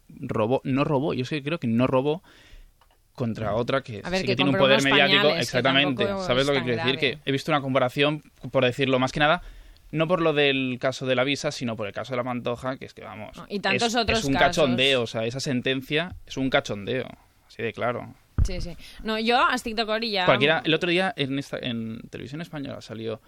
[0.10, 2.24] robó, no robó, yo es que creo que no robó
[3.14, 5.30] contra otra que ver, sí que que tiene un poder mediático.
[5.30, 6.06] Exactamente.
[6.06, 7.00] ¿Sabes es lo que quiero decir?
[7.00, 8.22] Que he visto una comparación,
[8.52, 9.42] por decirlo más que nada,
[9.92, 12.78] no por lo del caso de la visa, sino por el caso de la Pantoja,
[12.78, 13.36] que es que vamos.
[13.36, 14.58] No, y tantos es, otros es un casos.
[14.58, 17.08] cachondeo, o sea, esa sentencia es un cachondeo,
[17.48, 18.14] así de claro.
[18.48, 18.78] Sí, sí.
[19.04, 20.26] No, jo estic d'acord i ja...
[20.26, 23.20] Cualquiera, el otro día en, esta, en televisión española salió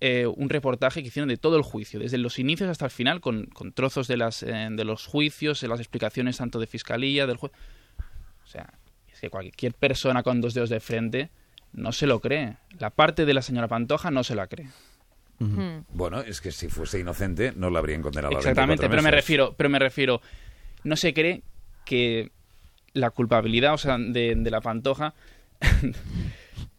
[0.00, 3.20] eh, un reportaje que hicieron de todo el juicio, desde los inicios hasta el final,
[3.20, 7.26] con, con trozos de, las, eh, de los juicios, de las explicaciones tanto de fiscalía,
[7.26, 7.52] del juez.
[8.44, 8.72] O sea,
[9.12, 11.30] es que cualquier persona con dos dedos de frente
[11.72, 12.56] no se lo cree.
[12.78, 14.68] La parte de la señora Pantoja no se la cree.
[15.38, 15.84] Mm.
[15.92, 19.10] Bueno, es que si fuese inocente no la habrían condenado a Exactamente, 24 pero me
[19.10, 19.24] meses.
[19.24, 20.20] refiero, pero me refiero,
[20.84, 21.42] no se cree
[21.84, 22.30] que
[22.98, 25.14] la culpabilidad, o sea, de, de la Pantoja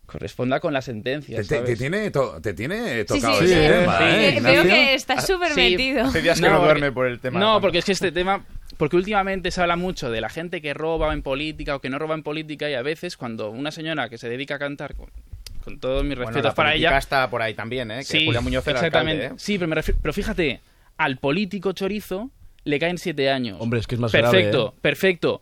[0.06, 1.38] corresponda con la sentencia.
[1.38, 1.78] Te, te- te ¿sabes?
[1.78, 3.46] tiene, to- te tiene Sí, sí, tocado sí.
[3.46, 4.04] ese Sí, tema, sí.
[4.04, 4.08] ¿eh,
[4.38, 4.64] Eh, veo Ignacio?
[4.72, 6.06] que está súper Sí, metido.
[6.06, 7.40] Hace días que no, porque- duerme por el tema.
[7.40, 8.44] No, porque es que este tema.
[8.78, 12.00] Porque últimamente se habla mucho de la gente que roba en política o que no
[12.00, 15.10] roba en política, y a veces cuando una señora que se dedica a cantar, con,
[15.64, 16.98] con todos mis Bueno, respetos la para ella.
[16.98, 17.98] está por ahí también, ¿eh?
[18.00, 19.24] Que Sí, Julia Muñoz era exactamente.
[19.26, 19.44] alcalde, ¿eh?
[19.46, 20.62] Sí, pero, me refiero- pero fíjate,
[20.98, 22.32] al político chorizo
[22.64, 23.58] le caen siete años.
[23.60, 24.80] Hombre, es que es más perfecto, grave, ¿eh?
[24.82, 25.42] perfecto.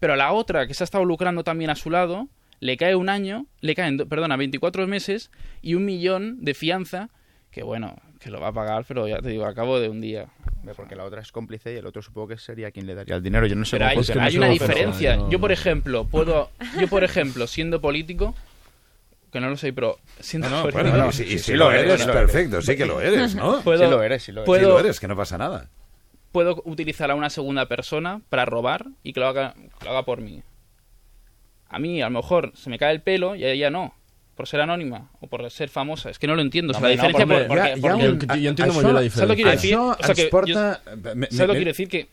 [0.00, 2.28] Pero a la otra que se ha estado lucrando también a su lado,
[2.60, 5.30] le cae un año, le caen, do- perdona, 24 meses
[5.62, 7.08] y un millón de fianza,
[7.50, 10.00] que bueno, que lo va a pagar, pero ya te digo, a cabo de un
[10.00, 10.26] día.
[10.76, 13.22] Porque la otra es cómplice y el otro supongo que sería quien le daría el
[13.22, 13.46] dinero.
[13.46, 15.16] Yo no sé Pero hay, hay una diferencia.
[15.16, 16.50] no, yo, por ejemplo, puedo.
[16.78, 18.34] Yo, por ejemplo, siendo político.
[19.32, 20.90] Que no lo soy, pero siendo No, no, político.
[20.90, 23.60] Bueno, y si, y lo eres, perfecto, sí que lo eres, ¿no?
[23.62, 24.56] puedo, Sí lo eres, sí lo eres.
[24.62, 25.68] Sí lo eres, que no pasa nada.
[26.32, 30.04] Puedo utilizar a una segunda persona para robar y que lo haga, que lo haga
[30.04, 30.42] por mí.
[31.68, 33.94] A mí, a lo mejor, se me cae el pelo y a ella no.
[34.34, 36.10] Por ser anónima o por ser famosa.
[36.10, 36.70] Es que no lo entiendo.
[36.70, 39.10] O sea, No, la no, diferencia por- porque- porque- un- Jo entiendo molt bé la
[39.10, 39.74] ¿Sabes lo que quiero decir?
[39.74, 40.80] Això O sea, que ens porta...
[40.86, 41.88] yo- me- ¿Sabes lo que quiero decir?
[41.88, 42.08] Que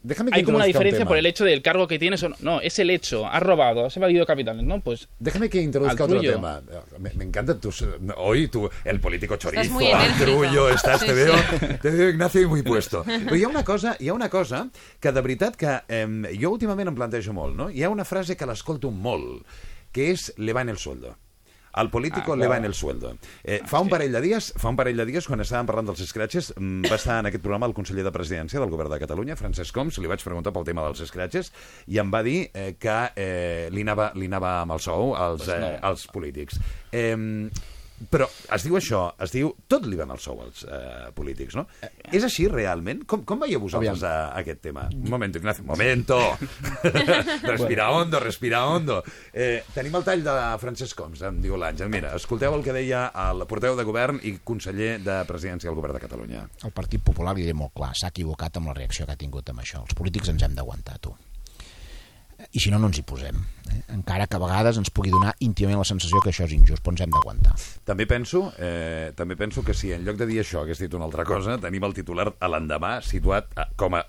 [0.00, 1.08] Déjame que hay como una un diferencia tema.
[1.08, 2.36] por el hecho del cargo que tienes o no.
[2.40, 3.26] No, es el hecho.
[3.26, 4.80] Has robado, has evadido capitales, ¿no?
[4.80, 6.32] Pues Déjame que introduzca otro tuyo.
[6.34, 6.62] tema.
[6.98, 7.84] Me, me encantan tus...
[8.16, 9.76] Hoy tú, el político chorizo,
[10.18, 11.66] trullo, estás, te Sí, veo, sí.
[11.82, 13.04] te veo, Ignacio, y muy puesto.
[13.04, 14.68] Però hi ha una cosa, hi ha una cosa
[15.00, 16.06] que de veritat que eh,
[16.40, 17.68] jo últimament em plantejo molt, no?
[17.70, 19.42] Hi ha una frase que l'escolto molt,
[19.92, 21.16] que és le va en el sueldo.
[21.78, 23.14] Al político Ah, le va en el sueldo.
[23.44, 26.02] Eh, fa, un parell de dies, fa un parell de dies, quan estàvem parlant dels
[26.10, 29.36] scratches, mm, va estar en aquest programa el conseller de Presidència del Govern de Catalunya,
[29.38, 31.52] Francesc Coms, li vaig preguntar pel tema dels scratches,
[31.86, 35.48] i em va dir eh, que eh, li, anava, li anava amb el sou als,
[35.48, 36.58] eh, als polítics.
[36.90, 37.14] Eh,
[38.10, 39.50] però es diu això, es diu...
[39.68, 41.66] Tot li van al sou als eh, polítics, no?
[42.14, 43.02] És així realment?
[43.10, 44.86] Com, com veieu vosaltres a, a aquest tema?
[44.94, 46.18] Un moment, Ignacio, un momento!
[47.52, 49.00] respira hondo, respira hondo.
[49.32, 51.90] Eh, tenim el tall de Francesc Coms, em diu l'Àngel.
[51.92, 55.98] Mira, escolteu el que deia el porteu de govern i conseller de presidència del govern
[55.98, 56.46] de Catalunya.
[56.64, 59.50] El Partit Popular li diré molt clar, s'ha equivocat amb la reacció que ha tingut
[59.52, 59.82] amb això.
[59.84, 61.16] Els polítics ens hem d'aguantar, tu.
[62.52, 63.38] I si no, no ens hi posem.
[63.68, 63.80] Eh?
[63.94, 66.94] Encara que a vegades ens pugui donar íntimament la sensació que això és injust, però
[66.94, 67.54] ens hem d'aguantar.
[67.88, 71.08] També penso, eh, també penso que si en lloc de dir això hagués dit una
[71.08, 74.04] altra cosa, tenim el titular a l'endemà situat eh, com a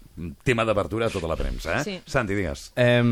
[0.45, 1.79] tema d'apertura a tota la premsa.
[1.79, 1.83] Eh?
[1.83, 1.95] Sí.
[2.05, 2.69] Santi, digues.
[2.79, 3.03] Eh,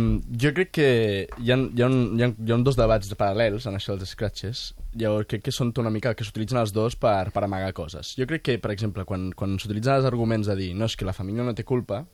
[0.44, 0.90] jo crec que
[1.28, 3.98] hi ha, hi, ha un, hi, ha, hi ha un dos debats paral·lels en això
[3.98, 4.68] dels scratches.
[4.98, 8.16] Llavors crec que són una mica que s'utilitzen els dos per, per amagar coses.
[8.18, 11.06] Jo crec que, per exemple, quan, quan s'utilitzen els arguments de dir no, és que
[11.06, 12.06] la família no té culpa,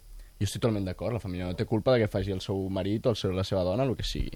[0.44, 3.08] jo estic totalment d'acord, la família no té culpa de que faci el seu marit
[3.08, 4.36] o el seu, la seva dona, el que sigui.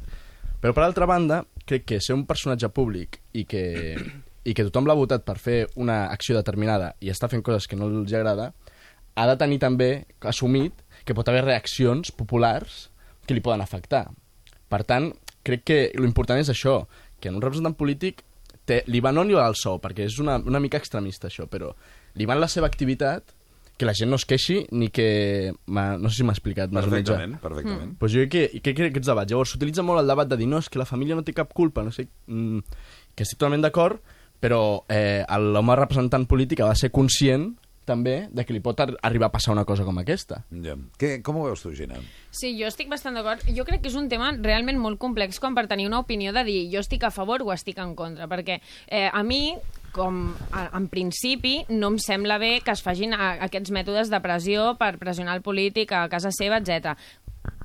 [0.61, 3.65] Però, per altra banda, crec que ser un personatge públic i que,
[4.47, 7.77] i que tothom l'ha votat per fer una acció determinada i està fent coses que
[7.77, 8.53] no els agrada,
[9.17, 9.91] ha de tenir també
[10.29, 12.87] assumit que pot haver reaccions populars
[13.27, 14.07] que li poden afectar.
[14.71, 15.11] Per tant,
[15.45, 16.81] crec que l'important és això,
[17.19, 18.23] que en un representant polític
[18.67, 21.47] té, li va no li va el sou, perquè és una, una mica extremista això,
[21.49, 21.71] però
[22.17, 23.36] li van la seva activitat
[23.77, 25.53] que la gent no es queixi ni que...
[25.67, 26.73] No sé si m'ha explicat.
[26.73, 27.43] Més Perfectament, o menys.
[27.43, 27.93] perfectament.
[28.01, 29.31] Pues jo crec que, crec que aquests debats.
[29.31, 31.53] Llavors s'utilitza molt el debat de dir no, és que la família no té cap
[31.53, 32.07] culpa, no sé...
[32.27, 32.65] Mm,
[33.17, 34.01] que estic totalment d'acord,
[34.41, 37.55] però eh, l'home representant polític ha de ser conscient
[37.87, 40.41] també de que li pot ar arribar a passar una cosa com aquesta.
[40.63, 40.75] Ja.
[40.99, 41.97] Què, com ho veus tu, Gina?
[42.35, 43.45] Sí, jo estic bastant d'acord.
[43.55, 46.43] Jo crec que és un tema realment molt complex com per tenir una opinió de
[46.45, 49.55] dir jo estic a favor o estic en contra, perquè eh, a mi
[49.95, 54.73] com en principi no em sembla bé que es facin a, aquests mètodes de pressió
[54.79, 56.97] per pressionar el polític a casa seva, etc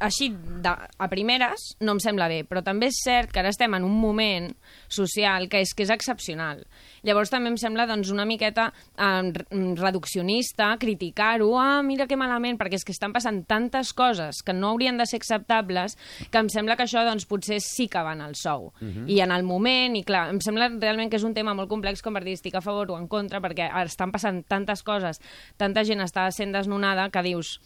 [0.03, 3.75] així, de, a primeres, no em sembla bé, però també és cert que ara estem
[3.77, 4.49] en un moment
[4.91, 6.65] social que és que és excepcional.
[7.07, 9.33] Llavors també em sembla doncs, una miqueta eh,
[9.79, 14.73] reduccionista criticar-ho, ah, mira que malament, perquè és que estan passant tantes coses que no
[14.73, 15.97] haurien de ser acceptables
[16.31, 18.73] que em sembla que això doncs, potser sí que van al sou.
[18.81, 19.09] Uh -huh.
[19.09, 22.03] I en el moment, i clar, em sembla realment que és un tema molt complex
[22.03, 25.21] com per dir estic a favor o en contra, perquè estan passant tantes coses,
[25.57, 27.61] tanta gent està sent desnonada que dius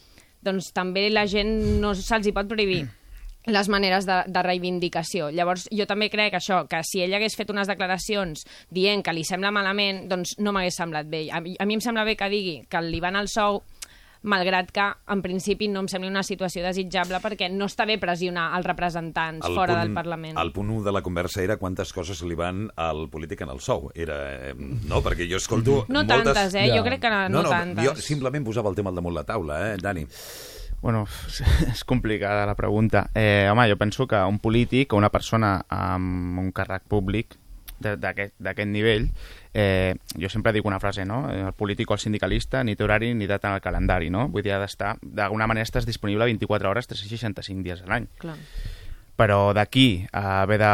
[0.46, 2.84] doncs també la gent no se'ls hi pot prohibir
[3.46, 5.30] les maneres de, de reivindicació.
[5.30, 8.42] Llavors, jo també crec que això, que si ell hagués fet unes declaracions
[8.74, 11.26] dient que li sembla malament, doncs no m'hagués semblat bé.
[11.30, 13.62] A mi, a mi em sembla bé que digui que li van al sou
[14.26, 18.48] malgrat que en principi no em sembli una situació desitjable perquè no està bé pressionar
[18.58, 20.40] els representants el fora punt, del Parlament.
[20.42, 23.62] El punt 1 de la conversa era quantes coses li van al polític en el
[23.64, 23.90] sou.
[23.94, 24.18] Era,
[24.50, 26.26] eh, no, perquè jo escolto No moltes...
[26.32, 26.68] tantes, eh?
[26.74, 27.86] Jo crec que no, no, no tantes.
[27.86, 30.06] Jo simplement posava el tema al damunt la taula, eh, Dani?
[30.82, 31.06] Bueno,
[31.72, 33.08] és complicada la pregunta.
[33.14, 37.38] Eh, home, jo penso que un polític o una persona amb un càrrec públic
[37.80, 39.10] d'aquest nivell,
[39.52, 41.24] eh, jo sempre dic una frase, no?
[41.30, 44.28] El polític o el sindicalista ni té horari ni data en el calendari, no?
[44.28, 48.08] Vull dir, ha d'estar, d'alguna manera estàs disponible 24 hores, 365 dies a l'any.
[48.18, 48.36] Clar.
[49.16, 50.72] Però d'aquí a haver de...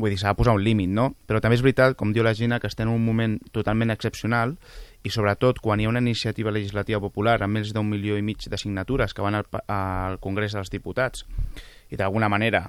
[0.00, 1.10] Vull dir, s'ha de posar un límit, no?
[1.28, 4.56] Però també és veritat, com diu la Gina, que estem en un moment totalment excepcional
[5.02, 8.44] i sobretot quan hi ha una iniciativa legislativa popular amb més d'un milió i mig
[8.48, 11.24] de signatures que van al, al Congrés dels Diputats
[11.90, 12.66] i d'alguna manera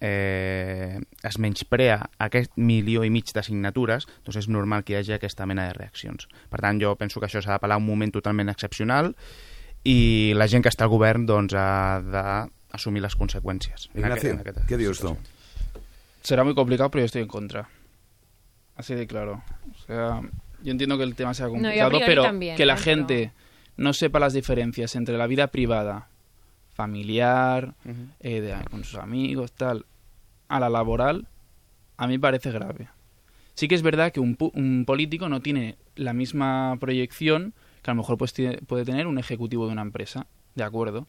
[0.00, 5.14] eh, es menysprea aquest milió i mig de signatures, doncs és normal que hi hagi
[5.16, 6.28] aquesta mena de reaccions.
[6.50, 9.14] Per tant, jo penso que això s'ha d'apel·lar un moment totalment excepcional
[9.84, 13.90] i la gent que està al govern doncs, ha d'assumir les conseqüències.
[13.94, 14.38] Ignacio,
[14.68, 15.16] ¿qué dios tú?
[16.22, 17.68] Será muy complicado, pero yo estoy en contra.
[18.76, 19.42] Así de claro.
[19.70, 20.20] O sea,
[20.62, 22.78] yo entiendo que el tema sea complicado, no, pero también, que la ¿eh?
[22.78, 23.32] gente
[23.76, 26.08] no sepa las diferencias entre la vida privada,
[26.74, 28.08] familiar, uh -huh.
[28.20, 29.86] eh, de, con sus amigos, tal,
[30.48, 31.26] a la laboral,
[31.96, 32.88] a mí parece grave.
[33.54, 37.94] Sí que es verdad que un, un político no tiene la misma proyección que a
[37.94, 41.06] lo mejor pues, tiene, puede tener un ejecutivo de una empresa, de acuerdo.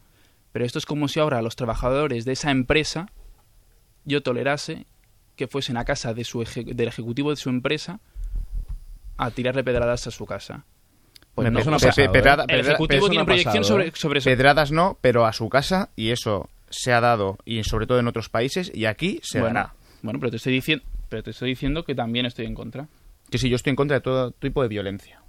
[0.52, 3.08] Pero esto es como si ahora los trabajadores de esa empresa
[4.04, 4.86] yo tolerase
[5.36, 8.00] que fuesen a casa de su eje, del ejecutivo de su empresa
[9.18, 10.66] a tirarle pedradas a su casa.
[11.36, 12.54] Pues no, no, no pasado, pedrada, ¿eh?
[12.54, 14.30] El ejecutivo tiene proyección pasado, sobre, sobre eso.
[14.30, 18.08] Pedradas no, pero a su casa y eso se ha dado y sobre todo en
[18.08, 19.74] otros países y aquí se bueno, dará.
[20.02, 22.88] Bueno, pero te estoy diciendo, pero te estoy diciendo que también estoy en contra.
[23.30, 25.22] Que sí, yo estoy en contra de todo tipo de violencia.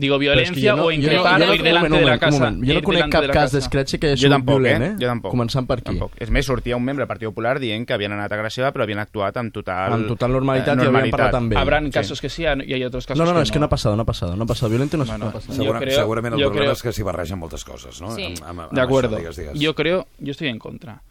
[0.00, 2.50] Digo, violencia no, o increpar o ir delante de la casa.
[2.56, 4.92] Jo no conec cap cas d'escratxe que hagi jo sigut tampoc, violent, eh?
[5.00, 5.34] Jo tampoc.
[5.34, 5.90] Començant per aquí.
[5.90, 6.16] Tampoc.
[6.24, 8.86] És més, sortia un membre del Partit Popular dient que havien anat a seva però
[8.86, 9.98] havien actuat amb total...
[9.98, 10.90] Amb total normalitat, eh, normalitat.
[10.90, 11.60] i havien parlat amb ell.
[11.60, 13.66] Habrán casos que sí y hay otros casos no, no, no, que és que no
[13.66, 14.34] ha passat, no ha passat.
[14.34, 15.54] No ha passat violent no, bueno, no ha passat.
[15.54, 16.78] Segura, creo, segurament el problema creo...
[16.78, 18.14] és que s'hi barregen moltes coses, ¿no?
[18.16, 18.30] Sí.
[18.40, 19.16] Amb, amb, amb de acuerdo.
[19.16, 19.60] Això, digues, digues.
[19.60, 21.02] Yo creo, yo estoy en contra.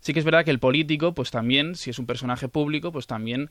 [0.00, 3.08] Sí que es verdad que el político, pues también, si es un personaje público, pues
[3.08, 3.50] también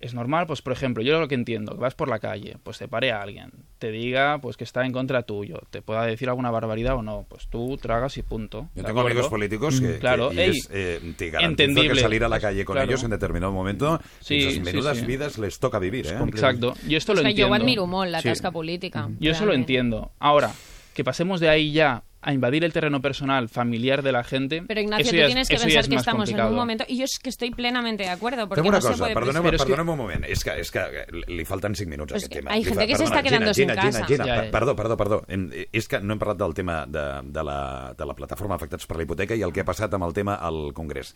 [0.00, 2.78] es normal, pues por ejemplo, yo lo que entiendo, que vas por la calle, pues
[2.78, 6.28] te pare a alguien, te diga pues que está en contra tuyo, te pueda decir
[6.28, 8.68] alguna barbaridad o no, pues tú tragas y punto.
[8.76, 9.08] Yo ¿de tengo acuerdo?
[9.18, 11.94] amigos políticos que, claro, que y ey, es, eh, te garantizo entendible.
[11.96, 12.88] que salir a la calle con Claro.
[12.88, 15.06] ellos en determinado momento, Sí, esas menudas sí.
[15.06, 16.16] vidas les toca vivir, ¿eh?
[16.28, 16.74] Exacto.
[16.86, 17.52] Yo esto lo que jo entiendo.
[17.52, 18.28] ho admiro la Sí.
[18.28, 19.08] tasca política.
[19.18, 20.12] Yo eso lo entiendo.
[20.20, 20.52] Ahora,
[20.94, 24.80] que pasemos de ahí ya a invadir el terreno personal, familiar de la gente, Pero
[24.80, 26.48] Ignacio, eso tú ya es- tienes que pensar es que estamos complicado.
[26.48, 26.84] en un momento...
[26.88, 29.14] Y yo es que estoy plenamente de acuerdo, porque Fem una no se cosa, puede...
[29.14, 30.24] perdoneu, és perdoneu un moment.
[30.26, 30.82] És que, és que
[31.30, 32.50] li falten 5 minuts a Pues aquest tema.
[32.52, 34.06] hay gente que se está quedando Gina, sin Gina, casa.
[34.06, 34.50] Gina, Ja, Gina, ja.
[34.50, 35.22] perdó, perdó, perdó.
[35.28, 38.86] Em- És que no hem parlat del tema de, de, la, de la plataforma Afectats
[38.86, 41.14] per la Hipoteca i el que ha passat amb el tema al Congrés.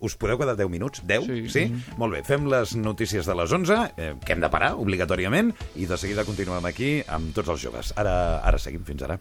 [0.00, 1.02] Us podeu quedar 10 minuts?
[1.04, 1.26] 10?
[1.28, 1.48] Sí.
[1.52, 1.64] sí?
[2.00, 5.84] Molt bé, fem les notícies de les 11, eh, que hem de parar, obligatòriament, i
[5.84, 7.92] de seguida continuem aquí amb tots els joves.
[8.00, 9.20] Ara, ara seguim, fins ara.